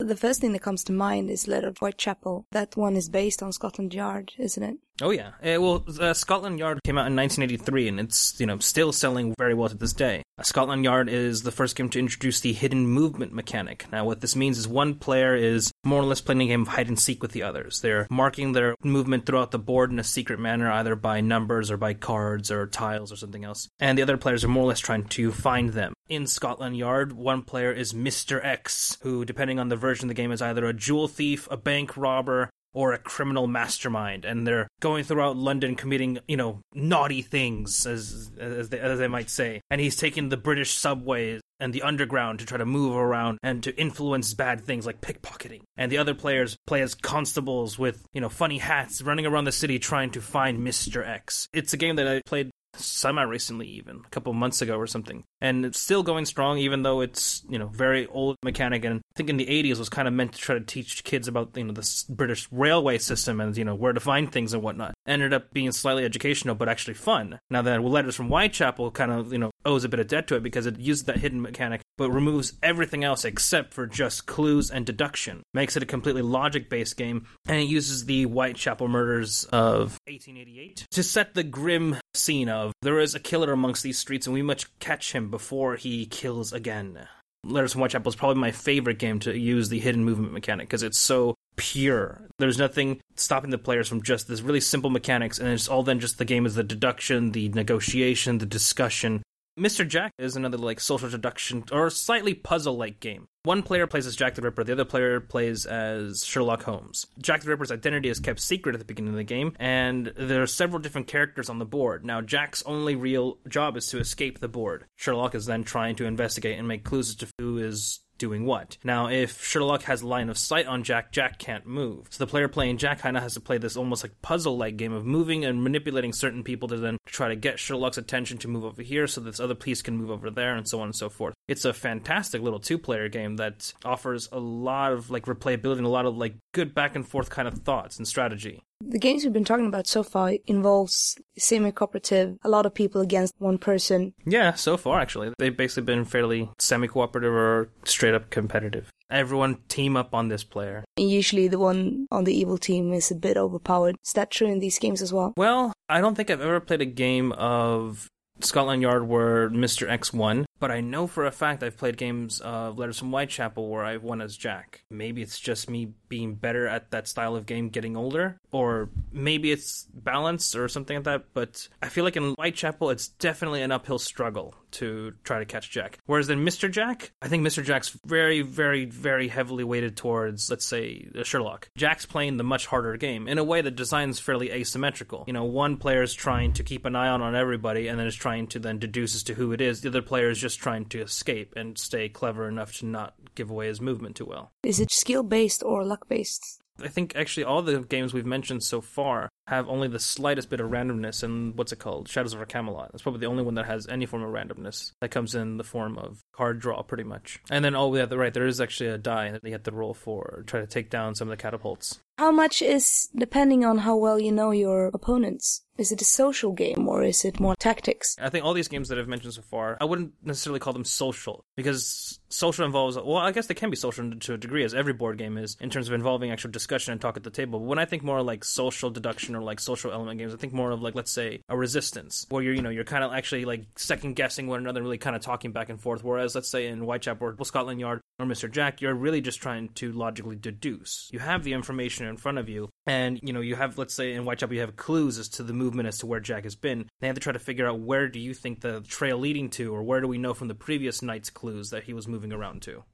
[0.00, 2.46] The first thing that comes to mind is of Whitechapel.
[2.52, 4.76] That one is based on Scotland Yard, isn't it?
[5.02, 5.30] Oh yeah.
[5.42, 9.34] Uh, well, uh, Scotland Yard came out in 1983, and it's you know still selling
[9.36, 10.22] very well to this day.
[10.42, 13.86] Scotland Yard is the first game to introduce the hidden movement mechanic.
[13.90, 16.68] Now, what this means is one player is more or less playing a game of
[16.68, 17.80] hide and seek with the others.
[17.80, 21.76] They're marking their movement throughout the board in a secret manner, either by numbers or
[21.76, 23.68] by cards or tiles or something else.
[23.80, 25.92] And the other players are more or less trying to find them.
[26.08, 28.42] In Scotland Yard, one player is Mr.
[28.44, 31.56] X, who, depending on the version of the game, is either a jewel thief, a
[31.56, 32.48] bank robber,
[32.78, 38.30] or a criminal mastermind and they're going throughout London committing, you know, naughty things as
[38.38, 39.60] as they, as they might say.
[39.68, 43.64] And he's taking the British subways and the underground to try to move around and
[43.64, 45.62] to influence bad things like pickpocketing.
[45.76, 49.50] And the other players play as constables with, you know, funny hats running around the
[49.50, 51.04] city trying to find Mr.
[51.04, 51.48] X.
[51.52, 55.24] It's a game that I played semi recently even a couple months ago or something.
[55.40, 58.84] And it's still going strong even though it's you know very old mechanic.
[58.84, 61.28] And i think in the 80s was kind of meant to try to teach kids
[61.28, 64.62] about you know the british railway system and you know where to find things and
[64.62, 64.94] whatnot.
[65.06, 67.38] Ended up being slightly educational but actually fun.
[67.50, 70.36] Now that letters from whitechapel kind of you know owes a bit of debt to
[70.36, 74.70] it because it uses that hidden mechanic but removes everything else except for just clues
[74.70, 79.44] and deduction makes it a completely logic based game and it uses the whitechapel murders
[79.52, 84.26] of 1888 to set the grim scene of there is a killer amongst these streets
[84.26, 87.06] and we must catch him before he kills again.
[87.44, 90.82] Letters from Whitechapel is probably my favorite game to use the hidden movement mechanic because
[90.82, 92.22] it's so pure.
[92.38, 96.00] There's nothing stopping the players from just this really simple mechanics, and it's all then
[96.00, 99.22] just the game is the deduction, the negotiation, the discussion.
[99.58, 99.86] Mr.
[99.86, 103.26] Jack is another like social deduction or slightly puzzle like game.
[103.42, 107.06] One player plays as Jack the Ripper, the other player plays as Sherlock Holmes.
[107.20, 110.42] Jack the Ripper's identity is kept secret at the beginning of the game, and there
[110.42, 112.04] are several different characters on the board.
[112.04, 114.84] Now, Jack's only real job is to escape the board.
[114.96, 118.76] Sherlock is then trying to investigate and make clues as to who is doing what.
[118.84, 122.08] Now, if Sherlock has line of sight on Jack, Jack can't move.
[122.10, 124.76] So the player playing Jack kind of has to play this almost like puzzle like
[124.76, 128.48] game of moving and manipulating certain people to then try to get Sherlock's attention to
[128.48, 130.96] move over here so this other piece can move over there and so on and
[130.96, 131.34] so forth.
[131.46, 135.86] It's a fantastic little two player game that offers a lot of like replayability and
[135.86, 138.62] a lot of like good back and forth kind of thoughts and strategy.
[138.80, 143.34] The games we've been talking about so far involves semi-cooperative, a lot of people against
[143.38, 144.14] one person.
[144.24, 145.32] Yeah, so far actually.
[145.36, 148.90] They've basically been fairly semi cooperative or straight up competitive.
[149.10, 150.84] Everyone team up on this player.
[150.96, 153.96] And usually the one on the evil team is a bit overpowered.
[154.06, 155.32] Is that true in these games as well?
[155.36, 158.08] Well, I don't think I've ever played a game of
[158.40, 159.88] Scotland Yard where Mr.
[159.88, 163.68] X won, but I know for a fact I've played games of Letters from Whitechapel
[163.68, 164.82] where I've won as Jack.
[164.90, 169.52] Maybe it's just me being better at that style of game getting older, or maybe
[169.52, 173.72] it's balance or something like that, but I feel like in Whitechapel it's definitely an
[173.72, 175.98] uphill struggle to try to catch Jack.
[176.06, 176.70] Whereas in Mr.
[176.70, 177.64] Jack, I think Mr.
[177.64, 181.70] Jack's very, very, very heavily weighted towards, let's say, Sherlock.
[181.76, 185.24] Jack's playing the much harder game in a way that design's fairly asymmetrical.
[185.26, 188.06] You know, one player is trying to keep an eye on on everybody and then
[188.06, 189.80] is trying to then deduce as to who it is.
[189.80, 193.50] The other player is just trying to escape and stay clever enough to not give
[193.50, 194.52] away his movement too well.
[194.62, 196.62] Is it skill-based or luck-based?
[196.82, 200.60] I think actually all the games we've mentioned so far have only the slightest bit
[200.60, 202.08] of randomness and what's it called?
[202.08, 202.92] Shadows of Camelot.
[202.92, 204.92] That's probably the only one that has any form of randomness.
[205.00, 207.40] That comes in the form of card draw pretty much.
[207.50, 209.94] And then oh yeah, right, there is actually a die that you have to roll
[209.94, 212.00] for try to take down some of the catapults.
[212.18, 215.62] How much is depending on how well you know your opponents?
[215.78, 218.16] Is it a social game or is it more tactics?
[218.20, 220.84] I think all these games that I've mentioned so far, I wouldn't necessarily call them
[220.84, 224.74] social because social involves well, I guess they can be social to a degree as
[224.74, 227.60] every board game is in terms of involving actual discussion and talk at the table.
[227.60, 230.52] But when I think more like social deduction or like social element games, I think
[230.52, 233.44] more of like let's say a resistance where you're you know you're kind of actually
[233.44, 236.04] like second guessing one another, really kind of talking back and forth.
[236.04, 238.50] Whereas let's say in Whitechapel or Scotland Yard or Mr.
[238.50, 241.08] Jack, you're really just trying to logically deduce.
[241.12, 244.12] You have the information in front of you, and you know you have let's say
[244.12, 246.88] in Whitechapel you have clues as to the movement as to where Jack has been.
[247.00, 249.74] They have to try to figure out where do you think the trail leading to,
[249.74, 252.62] or where do we know from the previous night's clues that he was moving around
[252.62, 252.84] to.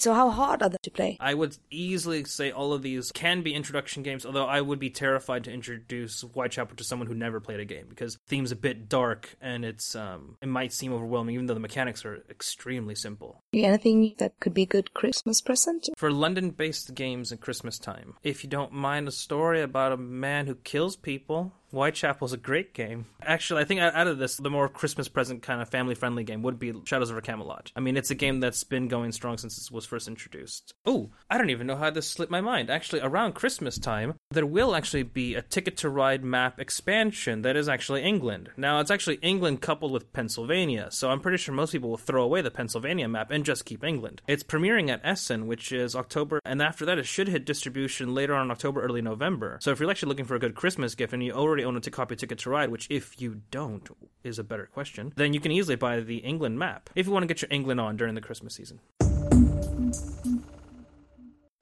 [0.00, 1.18] So how hard are they to play?
[1.20, 4.88] I would easily say all of these can be introduction games, although I would be
[4.88, 8.56] terrified to introduce Whitechapel to someone who never played a game because the theme's a
[8.56, 12.94] bit dark and it's um it might seem overwhelming even though the mechanics are extremely
[12.94, 13.42] simple.
[13.52, 15.90] Anything that could be a good Christmas present?
[15.96, 20.46] For London-based games at Christmas time, if you don't mind a story about a man
[20.46, 23.06] who kills people, Whitechapel's a great game.
[23.22, 26.42] Actually, I think out of this, the more Christmas present kind of family friendly game
[26.42, 27.72] would be Shadows of a Camelot.
[27.76, 30.74] I mean, it's a game that's been going strong since it was first introduced.
[30.84, 32.70] Oh, I don't even know how this slipped my mind.
[32.70, 37.56] Actually, around Christmas time, there will actually be a Ticket to Ride map expansion that
[37.56, 38.50] is actually England.
[38.56, 42.22] Now, it's actually England coupled with Pennsylvania, so I'm pretty sure most people will throw
[42.22, 44.22] away the Pennsylvania map and just keep England.
[44.26, 48.34] It's premiering at Essen, which is October, and after that, it should hit distribution later
[48.34, 49.58] on in October, early November.
[49.60, 51.80] So if you're actually looking for a good Christmas gift and you already own a
[51.80, 53.88] to copy Ticket to Ride, which if you don't
[54.22, 57.22] is a better question, then you can easily buy the England map if you want
[57.28, 58.78] to get your England on during the Christmas season.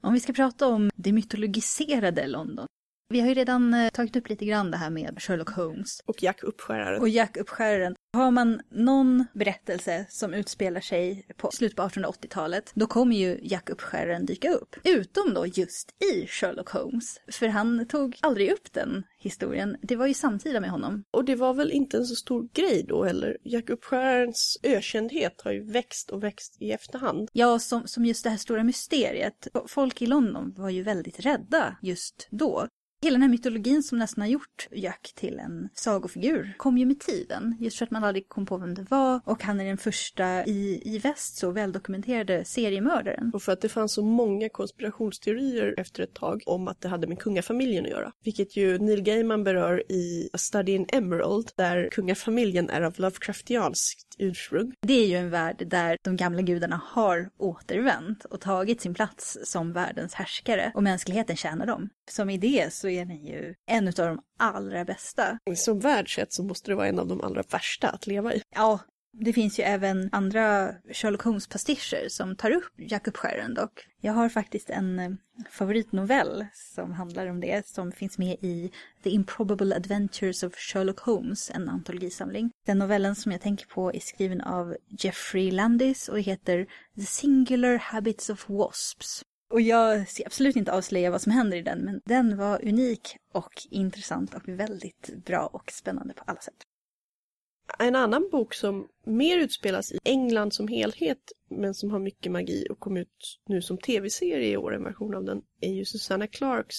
[0.02, 2.66] Om vi ska prata om det mytologiserade London.
[3.08, 6.22] Vi har ju redan eh, tagit upp lite grann det här med Sherlock Holmes Och
[6.22, 7.00] Jack Uppskäraren.
[7.00, 7.94] och Jack Uppskäraren.
[8.18, 13.70] Har man någon berättelse som utspelar sig på slutet på 1880-talet, då kommer ju Jack
[13.70, 14.76] Uppskäraren dyka upp.
[14.84, 19.76] Utom då just i Sherlock Holmes, för han tog aldrig upp den historien.
[19.82, 21.04] Det var ju samtida med honom.
[21.10, 23.36] Och det var väl inte en så stor grej då heller.
[23.44, 27.28] Jack Uppskärarens ökändhet har ju växt och växt i efterhand.
[27.32, 29.48] Ja, som, som just det här stora mysteriet.
[29.66, 32.66] Folk i London var ju väldigt rädda just då.
[33.02, 37.00] Hela den här mytologin som nästan har gjort Jack till en sagofigur kom ju med
[37.00, 37.56] tiden.
[37.60, 39.20] Just för att man aldrig kom på vem det var.
[39.24, 43.30] Och han är den första i, i väst så väldokumenterade seriemördaren.
[43.34, 47.06] Och för att det fanns så många konspirationsteorier efter ett tag om att det hade
[47.06, 48.12] med kungafamiljen att göra.
[48.24, 54.16] Vilket ju Neil Gaiman berör i A Study in Emerald där kungafamiljen är av Lovecraftianskt
[54.18, 54.72] ursprung.
[54.86, 59.38] Det är ju en värld där de gamla gudarna har återvänt och tagit sin plats
[59.44, 61.88] som världens härskare och mänskligheten tjänar dem.
[62.10, 65.38] Som idé så är den ju en av de allra bästa.
[65.56, 68.42] Som värld sett så måste det vara en av de allra värsta att leva i.
[68.54, 68.80] Ja,
[69.12, 73.70] Det finns ju även andra Sherlock Holmes-pastischer som tar upp Jakob Scherendorf.
[74.00, 75.10] Jag har faktiskt en eh,
[75.50, 78.70] favoritnovell som handlar om det, som finns med i
[79.02, 82.50] The Improbable Adventures of Sherlock Holmes, en antologisamling.
[82.66, 87.76] Den novellen som jag tänker på är skriven av Jeffrey Landis och heter The Singular
[87.76, 89.22] Habits of Wasps.
[89.50, 93.16] Och jag ska absolut inte avslöja vad som händer i den, men den var unik
[93.32, 96.54] och intressant och väldigt bra och spännande på alla sätt.
[97.78, 102.66] En annan bok som mer utspelas i England som helhet men som har mycket magi
[102.70, 106.26] och kom ut nu som tv-serie i år, en version av den, är ju Susanna
[106.26, 106.76] Clarks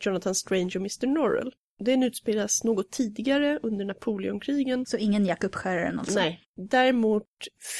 [0.00, 1.06] Jonathan Strange och Mr.
[1.06, 1.52] Norrell.
[1.78, 4.86] Den utspelas något tidigare under Napoleonkrigen.
[4.86, 6.18] Så ingen Jakob Skäraren alltså?
[6.18, 6.40] Nej.
[6.56, 7.28] Däremot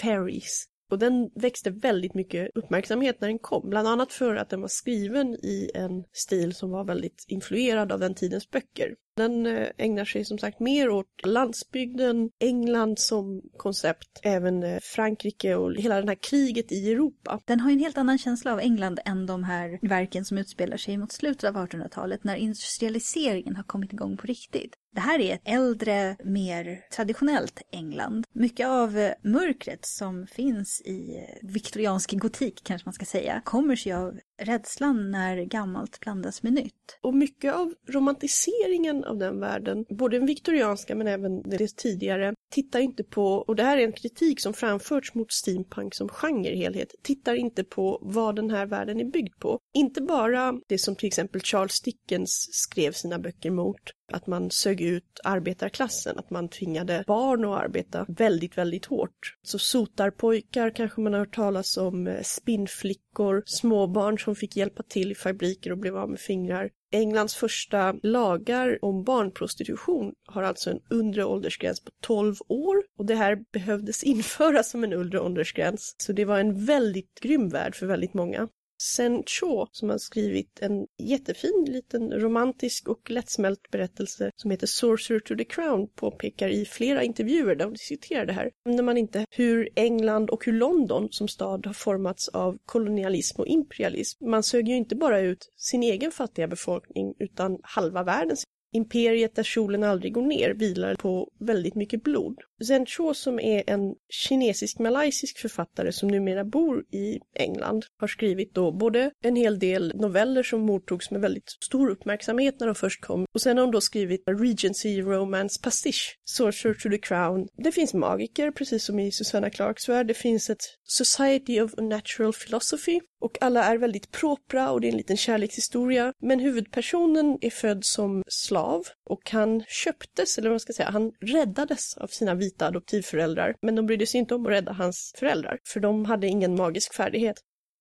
[0.01, 0.69] Fairies.
[0.93, 4.69] Och den växte väldigt mycket uppmärksamhet när den kom, bland annat för att den var
[4.69, 8.95] skriven i en stil som var väldigt influerad av den tidens böcker.
[9.17, 15.55] Den eh, ägnar sig som sagt mer åt landsbygden, England som koncept, även eh, Frankrike
[15.55, 17.41] och hela det här kriget i Europa.
[17.45, 20.97] Den har en helt annan känsla av England än de här verken som utspelar sig
[20.97, 24.75] mot slutet av 1800-talet när industrialiseringen har kommit igång på riktigt.
[24.95, 28.27] Det här är ett äldre, mer traditionellt England.
[28.33, 33.93] Mycket av eh, mörkret som finns i viktoriansk gotik, kanske man ska säga, kommer sig
[33.93, 36.99] av rädslan när gammalt blandas med nytt.
[37.01, 42.81] Och mycket av romantiseringen av den världen, både den viktorianska men även det tidigare, tittar
[42.81, 46.57] inte på, och det här är en kritik som framförts mot steampunk som genre i
[46.57, 49.59] helhet, tittar inte på vad den här världen är byggd på.
[49.75, 53.81] Inte bara det som till exempel Charles Dickens skrev sina böcker mot,
[54.13, 59.37] att man sög ut arbetarklassen, att man tvingade barn att arbeta väldigt, väldigt hårt.
[59.43, 65.13] Så sotarpojkar kanske man har hört talas om, eh, spinnflickor, småbarn som fick hjälpa till
[65.13, 66.71] i fabriker och blev av med fingrar.
[66.93, 73.15] Englands första lagar om barnprostitution har alltså en undre åldersgräns på 12 år och det
[73.15, 75.95] här behövdes införas som en undre åldersgräns.
[75.99, 78.49] Så det var en väldigt grym värld för väldigt många.
[78.83, 85.21] Sen Cho som har skrivit en jättefin liten romantisk och lättsmält berättelse som heter Sorcerer
[85.21, 88.51] to the Crown påpekar i flera intervjuer där hon diskuterar det här.
[88.65, 93.47] När man inte hur England och hur London som stad har formats av kolonialism och
[93.47, 94.31] imperialism.
[94.31, 99.43] Man sög ju inte bara ut sin egen fattiga befolkning utan halva världens Imperiet där
[99.43, 102.39] solen aldrig går ner vilar på väldigt mycket blod.
[102.63, 108.73] Zhen Cho som är en kinesisk-malaysisk författare som numera bor i England har skrivit då
[108.73, 113.27] både en hel del noveller som mottogs med väldigt stor uppmärksamhet när de först kom
[113.35, 117.49] och sen har hon då skrivit Regency Romance Pastiche, Sorcerer to the Crown.
[117.65, 120.07] Det finns magiker precis som i Susanna Clarks värld.
[120.07, 124.93] Det finns ett Society of Natural Philosophy och alla är väldigt propra och det är
[124.93, 126.13] en liten kärlekshistoria.
[126.23, 131.13] Men huvudpersonen är född som slav och han köptes, eller vad man ska säga, han
[131.21, 133.55] räddades av sina vita adoptivföräldrar.
[133.63, 136.95] Men de brydde sig inte om att rädda hans föräldrar, för de hade ingen magisk
[136.95, 137.37] färdighet.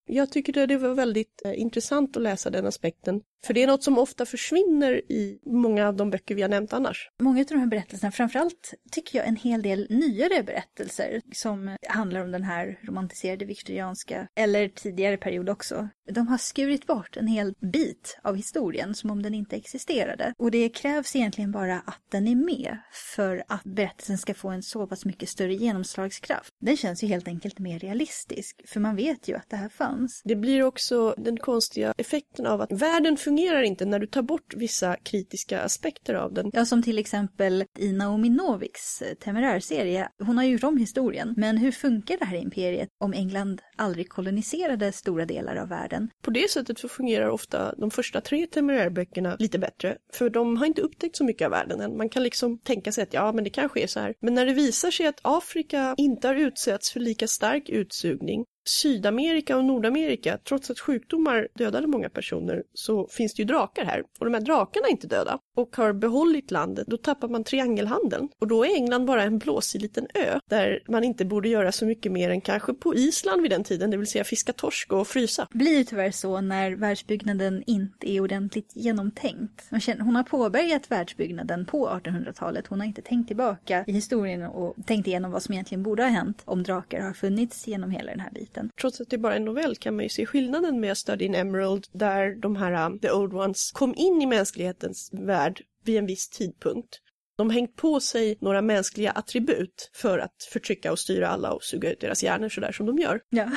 [0.06, 3.22] Jag tycker det var väldigt eh, intressant att läsa den aspekten.
[3.46, 6.74] För det är något som ofta försvinner i många av de böcker vi har nämnt
[6.74, 7.10] annars.
[7.22, 12.22] Många av de här berättelserna, framförallt tycker jag en hel del nyare berättelser som handlar
[12.22, 15.90] om den här romantiserade viktorianska, eller tidigare period också.
[16.12, 20.34] De har skurit bort en hel bit av historien som om den inte existerade.
[20.38, 22.78] Och det krävs egentligen bara att den är med
[23.16, 26.54] för att berättelsen ska få en så pass mycket större genomslagskraft.
[26.62, 30.22] Den känns ju helt enkelt mer realistisk, för man vet ju att det här fanns.
[30.26, 34.54] Det blir också den konstiga effekten av att världen fungerar inte när du tar bort
[34.58, 36.52] vissa kritiska aspekter av den.
[36.54, 40.10] Ja, som till exempel i Naomi Noviks temerärserie.
[40.20, 44.92] Hon har gjort om historien, men hur funkar det här imperiet om England aldrig koloniserade
[44.92, 46.10] stora delar av världen?
[46.22, 50.66] På det sättet så fungerar ofta de första tre temerärböckerna lite bättre, för de har
[50.66, 51.98] inte upptäckt så mycket av världen än.
[51.98, 54.14] Man kan liksom tänka sig att ja, men det kanske är så här.
[54.22, 59.58] Men när det visar sig att Afrika inte har utsatts för lika stark utsugning Sydamerika
[59.58, 64.04] och Nordamerika, trots att sjukdomar dödade många personer, så finns det ju drakar här.
[64.20, 68.30] Och de här drakarna är inte döda och har behållit landet, då tappar man triangelhandeln.
[68.40, 71.86] Och då är England bara en blåsig liten ö där man inte borde göra så
[71.86, 75.08] mycket mer än kanske på Island vid den tiden, det vill säga fiska torsk och
[75.08, 75.48] frysa.
[75.52, 79.70] Det Blir ju tyvärr så när världsbyggnaden inte är ordentligt genomtänkt.
[80.00, 85.08] Hon har påbörjat världsbyggnaden på 1800-talet, hon har inte tänkt tillbaka i historien och tänkt
[85.08, 88.32] igenom vad som egentligen borde ha hänt om drakar har funnits genom hela den här
[88.32, 88.51] biten.
[88.82, 91.36] Trots att det bara är en novell kan man ju se skillnaden med Study in
[91.36, 96.06] Emerald där de här um, The Old Ones kom in i mänsklighetens värld vid en
[96.06, 97.00] viss tidpunkt.
[97.38, 101.92] De hängt på sig några mänskliga attribut för att förtrycka och styra alla och suga
[101.92, 103.22] ut deras hjärnor sådär som de gör.
[103.30, 103.52] Ja.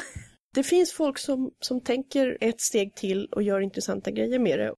[0.54, 4.74] Det finns folk som, som tänker ett steg till och gör intressanta grejer med det.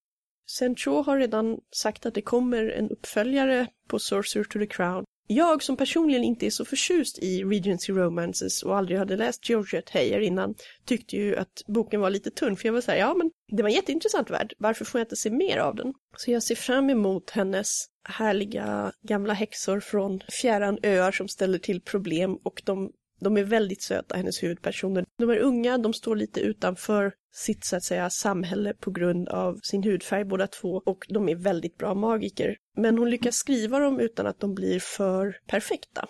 [0.50, 5.04] Sen Cho har redan sagt att det kommer en uppföljare på Sorcerer to the Crown
[5.26, 9.98] jag som personligen inte är så förtjust i Regency Romances och aldrig hade läst Georgette
[9.98, 10.54] Heyer innan
[10.84, 13.70] tyckte ju att boken var lite tunn för jag var såhär, ja men det var
[13.70, 15.94] en jätteintressant värld, varför får jag inte se mer av den?
[16.16, 17.68] Så jag ser fram emot hennes
[18.08, 23.82] härliga gamla häxor från fjärran öar som ställer till problem och de de är väldigt
[23.82, 25.04] söta, hennes huvudpersoner.
[25.18, 29.60] De är unga, de står lite utanför sitt så att säga samhälle på grund av
[29.62, 32.56] sin hudfärg båda två och de är väldigt bra magiker.
[32.76, 36.08] Men hon lyckas skriva dem utan att de blir för perfekta.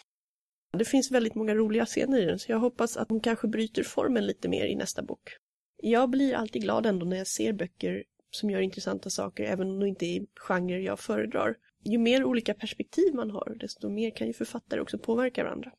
[0.78, 3.82] Det finns väldigt många roliga scener i den så jag hoppas att hon kanske bryter
[3.82, 5.36] formen lite mer i nästa bok.
[5.82, 9.80] Jag blir alltid glad ändå när jag ser böcker som gör intressanta saker även om
[9.80, 11.56] det inte är genrer jag föredrar.
[11.84, 15.72] Ju mer olika perspektiv man har desto mer kan ju författare också påverka varandra.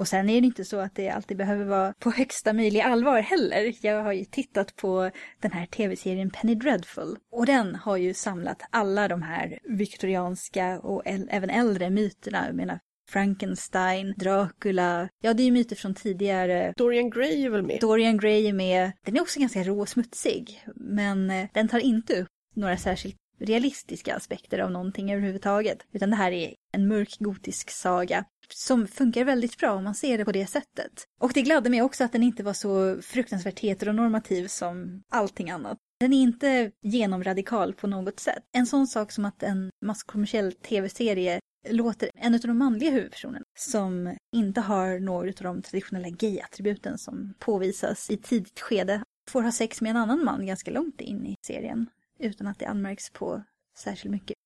[0.00, 3.20] Och sen är det inte så att det alltid behöver vara på högsta möjliga allvar
[3.20, 3.74] heller.
[3.80, 8.62] Jag har ju tittat på den här tv-serien Penny Dreadful och den har ju samlat
[8.70, 12.46] alla de här viktorianska och även äldre myterna.
[12.46, 12.78] Jag menar
[13.10, 15.08] Frankenstein, Dracula.
[15.22, 16.74] Ja, det är ju myter från tidigare.
[16.76, 17.78] Dorian Gray är väl med?
[17.80, 18.92] Dorian Gray är med.
[19.04, 23.16] Den är också ganska rå och smutsig, men eh, den tar inte upp några särskilt
[23.40, 25.78] realistiska aspekter av någonting överhuvudtaget.
[25.92, 30.18] Utan det här är en mörk gotisk saga som funkar väldigt bra om man ser
[30.18, 31.04] det på det sättet.
[31.20, 35.78] Och det gladde mig också att den inte var så fruktansvärt heteronormativ som allting annat.
[36.00, 38.42] Den är inte genomradikal på något sätt.
[38.52, 44.16] En sån sak som att en masskommersiell tv-serie låter en av de manliga huvudpersonerna som
[44.32, 49.80] inte har några av de traditionella gay-attributen som påvisas i tidigt skede får ha sex
[49.80, 51.86] med en annan man ganska långt in i serien
[52.18, 53.42] utan att det anmärks på
[53.78, 54.36] särskilt mycket.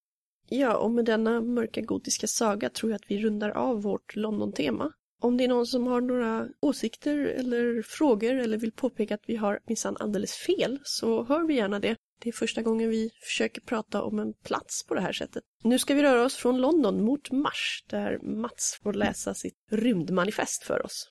[0.49, 4.93] Ja, och med denna mörka gotiska saga tror jag att vi rundar av vårt London-tema.
[5.21, 9.37] Om det är någon som har några åsikter eller frågor eller vill påpeka att vi
[9.37, 11.97] har minsann alldeles fel så hör vi gärna det.
[12.23, 15.45] Det är första gången vi försöker prata om en plats på det här sättet.
[15.63, 20.65] Nu ska vi röra oss från London mot Mars där Mats får läsa sitt rymdmanifest
[20.65, 21.11] för oss.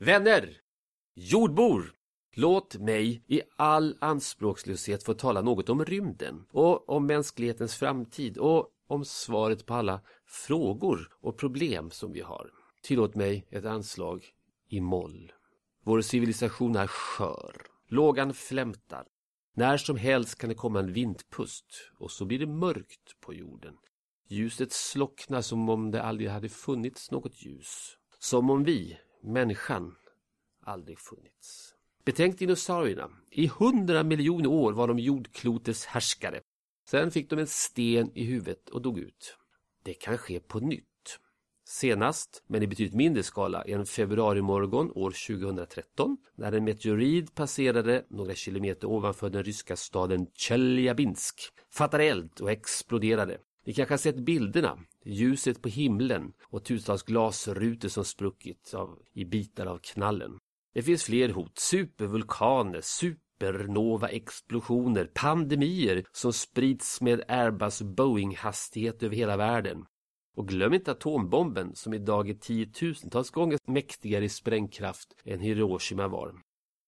[0.00, 0.56] Vänner!
[1.14, 1.97] Jordbor!
[2.40, 8.68] Låt mig i all anspråkslöshet få tala något om rymden och om mänsklighetens framtid och
[8.86, 12.50] om svaret på alla frågor och problem som vi har.
[12.82, 14.24] Tillåt mig ett anslag
[14.68, 15.32] i moll.
[15.84, 17.56] Vår civilisation är skör.
[17.88, 19.04] Lågan flämtar.
[19.54, 23.74] När som helst kan det komma en vindpust och så blir det mörkt på jorden.
[24.28, 27.98] Ljuset slocknar som om det aldrig hade funnits något ljus.
[28.18, 29.94] Som om vi, människan,
[30.64, 31.77] aldrig funnits.
[32.08, 33.10] Betänk dinosaurierna.
[33.30, 36.40] I hundra miljoner år var de jordklotets härskare.
[36.90, 39.36] Sen fick de en sten i huvudet och dog ut.
[39.84, 41.18] Det kan ske på nytt.
[41.66, 48.34] Senast, men i betydligt mindre skala, en februarimorgon år 2013 när en meteorid passerade några
[48.34, 51.40] kilometer ovanför den ryska staden Tjeljabinsk,
[51.70, 53.38] fattade eld och exploderade.
[53.66, 59.24] Ni kanske har sett bilderna, ljuset på himlen och tusentals glasrutor som spruckit av, i
[59.24, 60.38] bitar av knallen.
[60.78, 61.58] Det finns fler hot.
[61.58, 69.84] Supervulkaner, supernova-explosioner, pandemier som sprids med Airbus Boeing-hastighet över hela världen.
[70.36, 76.34] Och glöm inte atombomben som idag är tiotusentals gånger mäktigare i sprängkraft än Hiroshima var.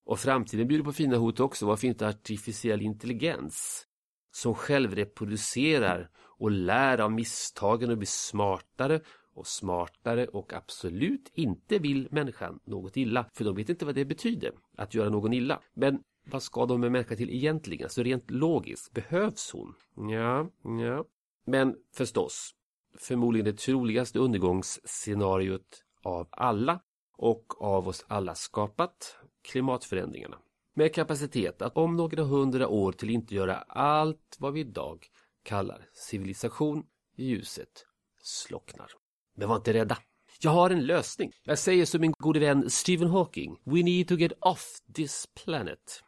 [0.07, 1.67] Och framtiden bjuder på fina hot också.
[1.67, 3.87] Varför inte artificiell intelligens?
[4.33, 9.01] Som självreproducerar och lär av misstagen och blir smartare
[9.41, 13.27] och smartare och absolut inte vill människan något illa.
[13.33, 15.61] För de vet inte vad det betyder, att göra någon illa.
[15.75, 17.91] Men vad ska de med människan till egentligen?
[17.91, 19.75] Så rent logiskt, behövs hon?
[20.11, 21.05] Ja, ja.
[21.45, 22.55] Men förstås,
[22.99, 26.81] förmodligen det troligaste undergångsscenariot av alla
[27.17, 30.39] och av oss alla skapat klimatförändringarna.
[30.75, 35.07] Med kapacitet att om några hundra år till inte göra allt vad vi idag
[35.43, 36.87] kallar civilisation
[37.17, 37.87] ljuset
[38.23, 39.00] slocknar.
[39.37, 39.99] Men var inte rädda.
[40.43, 41.33] Jag har en lösning.
[41.45, 43.57] Jag säger som min gode vän Stephen Hawking.
[43.65, 46.03] We need to get off this planet.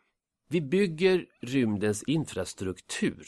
[0.48, 3.24] Vi bygger rymdens infrastruktur.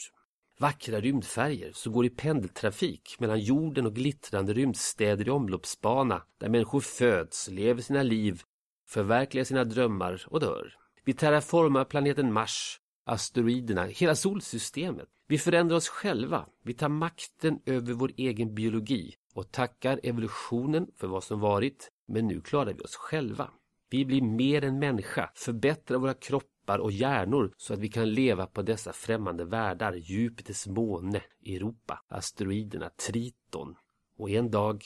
[0.59, 6.79] Vackra rymdfärger som går i pendeltrafik mellan jorden och glittrande rymdstäder i omloppsbana där människor
[6.79, 8.41] föds, lever sina liv,
[8.87, 10.73] förverkligar sina drömmar och dör.
[11.05, 15.07] Vi terraformar planeten Mars, asteroiderna, hela solsystemet.
[15.27, 16.45] Vi förändrar oss själva.
[16.63, 22.27] Vi tar makten över vår egen biologi och tackar evolutionen för vad som varit, men
[22.27, 23.51] nu klarar vi oss själva.
[23.89, 28.47] Vi blir mer än människa, förbättrar våra kroppar och hjärnor så att vi kan leva
[28.47, 33.75] på dessa främmande världar, Jupiters måne, Europa, asteroiderna, Triton
[34.17, 34.83] och en dag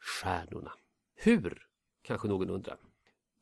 [0.00, 0.72] stjärnorna.
[1.14, 1.62] Hur?
[2.02, 2.78] Kanske någon undrar.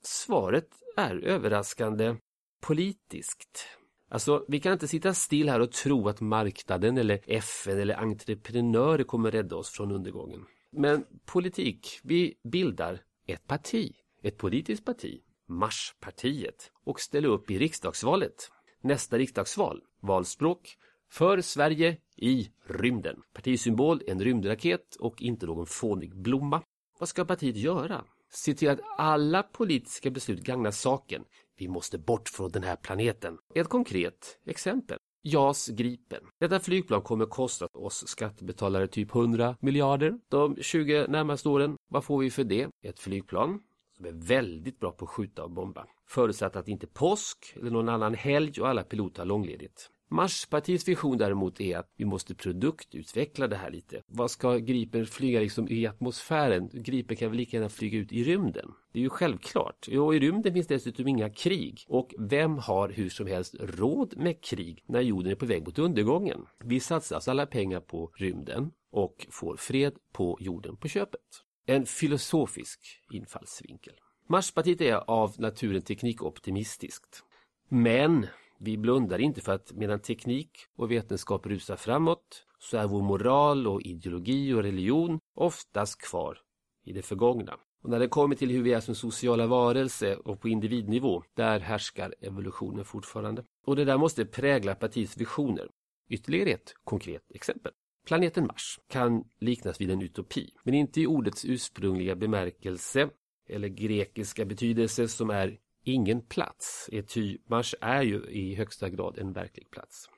[0.02, 2.16] Svaret är överraskande
[2.60, 3.66] politiskt.
[4.14, 9.04] Alltså, vi kan inte sitta still här och tro att marknaden eller FN eller entreprenörer
[9.04, 10.44] kommer rädda oss från undergången.
[10.72, 13.92] Men politik, vi bildar ett parti,
[14.22, 18.50] ett politiskt parti, Marspartiet, och ställer upp i riksdagsvalet.
[18.80, 20.76] Nästa riksdagsval, valspråk,
[21.10, 23.16] för Sverige i rymden.
[23.32, 26.62] Partisymbol en rymdraket och inte någon fånig blomma.
[26.98, 28.04] Vad ska partiet göra?
[28.30, 31.24] Se till att alla politiska beslut gagnar saken.
[31.56, 33.38] Vi måste bort från den här planeten.
[33.54, 34.98] Ett konkret exempel.
[35.22, 36.20] JAS Gripen.
[36.40, 41.76] Detta flygplan kommer kosta oss skattebetalare typ 100 miljarder de 20 närmaste åren.
[41.90, 42.68] Vad får vi för det?
[42.82, 43.60] Ett flygplan
[43.96, 45.86] som är väldigt bra på att skjuta och bomba.
[46.08, 49.90] Förutsatt att inte påsk eller någon annan helg och alla piloter har långledigt.
[50.14, 54.02] Marspartiets vision däremot är att vi måste produktutveckla det här lite.
[54.06, 56.70] Vad ska Gripen flyga liksom i atmosfären?
[56.72, 58.74] Gripen kan väl lika gärna flyga ut i rymden?
[58.92, 59.88] Det är ju självklart.
[59.88, 61.84] Och i rymden finns dessutom inga krig.
[61.88, 65.78] Och vem har hur som helst råd med krig när jorden är på väg mot
[65.78, 66.46] undergången?
[66.64, 71.20] Vi satsar alltså alla pengar på rymden och får fred på jorden på köpet.
[71.66, 72.80] En filosofisk
[73.12, 73.94] infallsvinkel.
[74.28, 77.24] Marspartiet är av naturen teknikoptimistiskt.
[77.68, 78.26] Men
[78.64, 83.66] vi blundar inte för att medan teknik och vetenskap rusar framåt så är vår moral
[83.66, 86.38] och ideologi och religion oftast kvar
[86.84, 87.56] i det förgångna.
[87.82, 91.60] Och när det kommer till hur vi är som sociala varelser och på individnivå, där
[91.60, 93.44] härskar evolutionen fortfarande.
[93.66, 95.68] Och det där måste prägla partiets visioner.
[96.08, 97.72] Ytterligare ett konkret exempel.
[98.06, 103.10] Planeten Mars kan liknas vid en utopi, men inte i ordets ursprungliga bemärkelse
[103.48, 106.88] eller grekiska betydelse som är ingen plats.
[106.92, 110.08] Ety Mars är ju i högsta grad en verklig plats.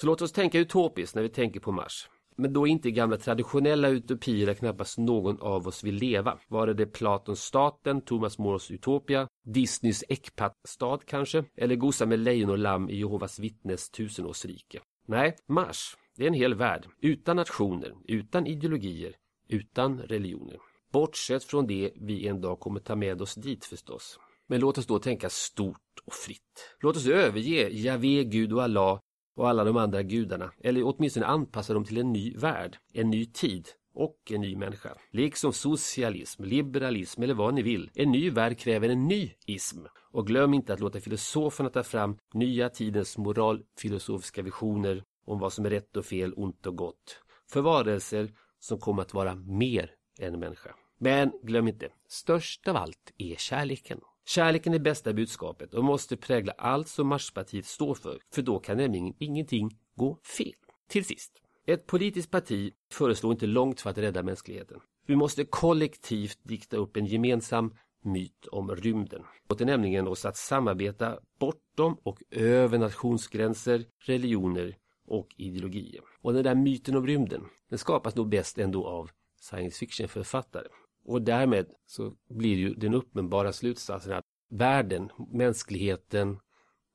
[0.00, 2.08] Så låt oss tänka utopiskt när vi tänker på Mars.
[2.36, 6.38] Men då inte i gamla traditionella utopier där knappast någon av oss vill leva.
[6.48, 11.44] Vare det Platons staten, Thomas Moores Utopia, Disneys ekpat-stad kanske?
[11.56, 14.80] Eller gosa med lejon och lamm i Jehovas vittnes tusenårsrike?
[15.06, 16.86] Nej, Mars, det är en hel värld.
[17.02, 19.16] Utan nationer, utan ideologier,
[19.48, 20.56] utan religioner.
[20.92, 24.18] Bortsett från det vi en dag kommer ta med oss dit förstås.
[24.50, 26.76] Men låt oss då tänka stort och fritt.
[26.80, 29.00] Låt oss överge Javé, Gud och Allah
[29.36, 33.26] och alla de andra gudarna, eller åtminstone anpassa dem till en ny värld, en ny
[33.26, 34.96] tid och en ny människa.
[35.10, 37.90] Liksom socialism, liberalism eller vad ni vill.
[37.94, 39.78] En ny värld kräver en ny ism.
[40.12, 45.66] Och glöm inte att låta filosoferna ta fram nya tidens moralfilosofiska visioner om vad som
[45.66, 47.22] är rätt och fel, ont och gott.
[47.50, 49.90] För varelser som kommer att vara mer
[50.20, 50.74] än människa.
[50.98, 54.00] Men glöm inte, störst av allt är kärleken.
[54.34, 58.76] Kärleken är bästa budskapet och måste prägla allt som Marspartiet står för, för då kan
[58.76, 60.54] nämligen ingenting gå fel.
[60.88, 61.32] Till sist,
[61.66, 64.80] ett politiskt parti föreslår inte långt för att rädda mänskligheten.
[65.06, 67.74] Vi måste kollektivt dikta upp en gemensam
[68.04, 69.22] myt om rymden.
[69.48, 74.76] Låter nämligen oss att samarbeta bortom och över nationsgränser, religioner
[75.06, 76.02] och ideologier.
[76.22, 79.10] Och den där myten om rymden, den skapas nog bäst ändå av
[79.40, 80.68] science fiction-författare.
[81.10, 86.38] Och därmed så blir ju den uppenbara slutsatsen att världen, mänskligheten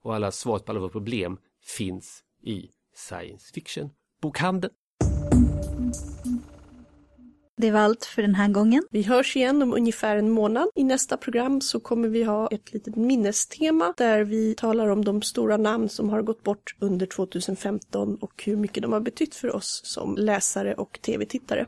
[0.03, 1.38] och alla svar på alla våra problem
[1.78, 4.74] finns i science fiction-bokhandeln.
[7.57, 8.84] Det var allt för den här gången.
[8.91, 10.68] Vi hörs igen om ungefär en månad.
[10.76, 15.22] I nästa program så kommer vi ha ett litet minnestema där vi talar om de
[15.22, 19.55] stora namn som har gått bort under 2015 och hur mycket de har betytt för
[19.55, 21.66] oss som läsare och tv-tittare.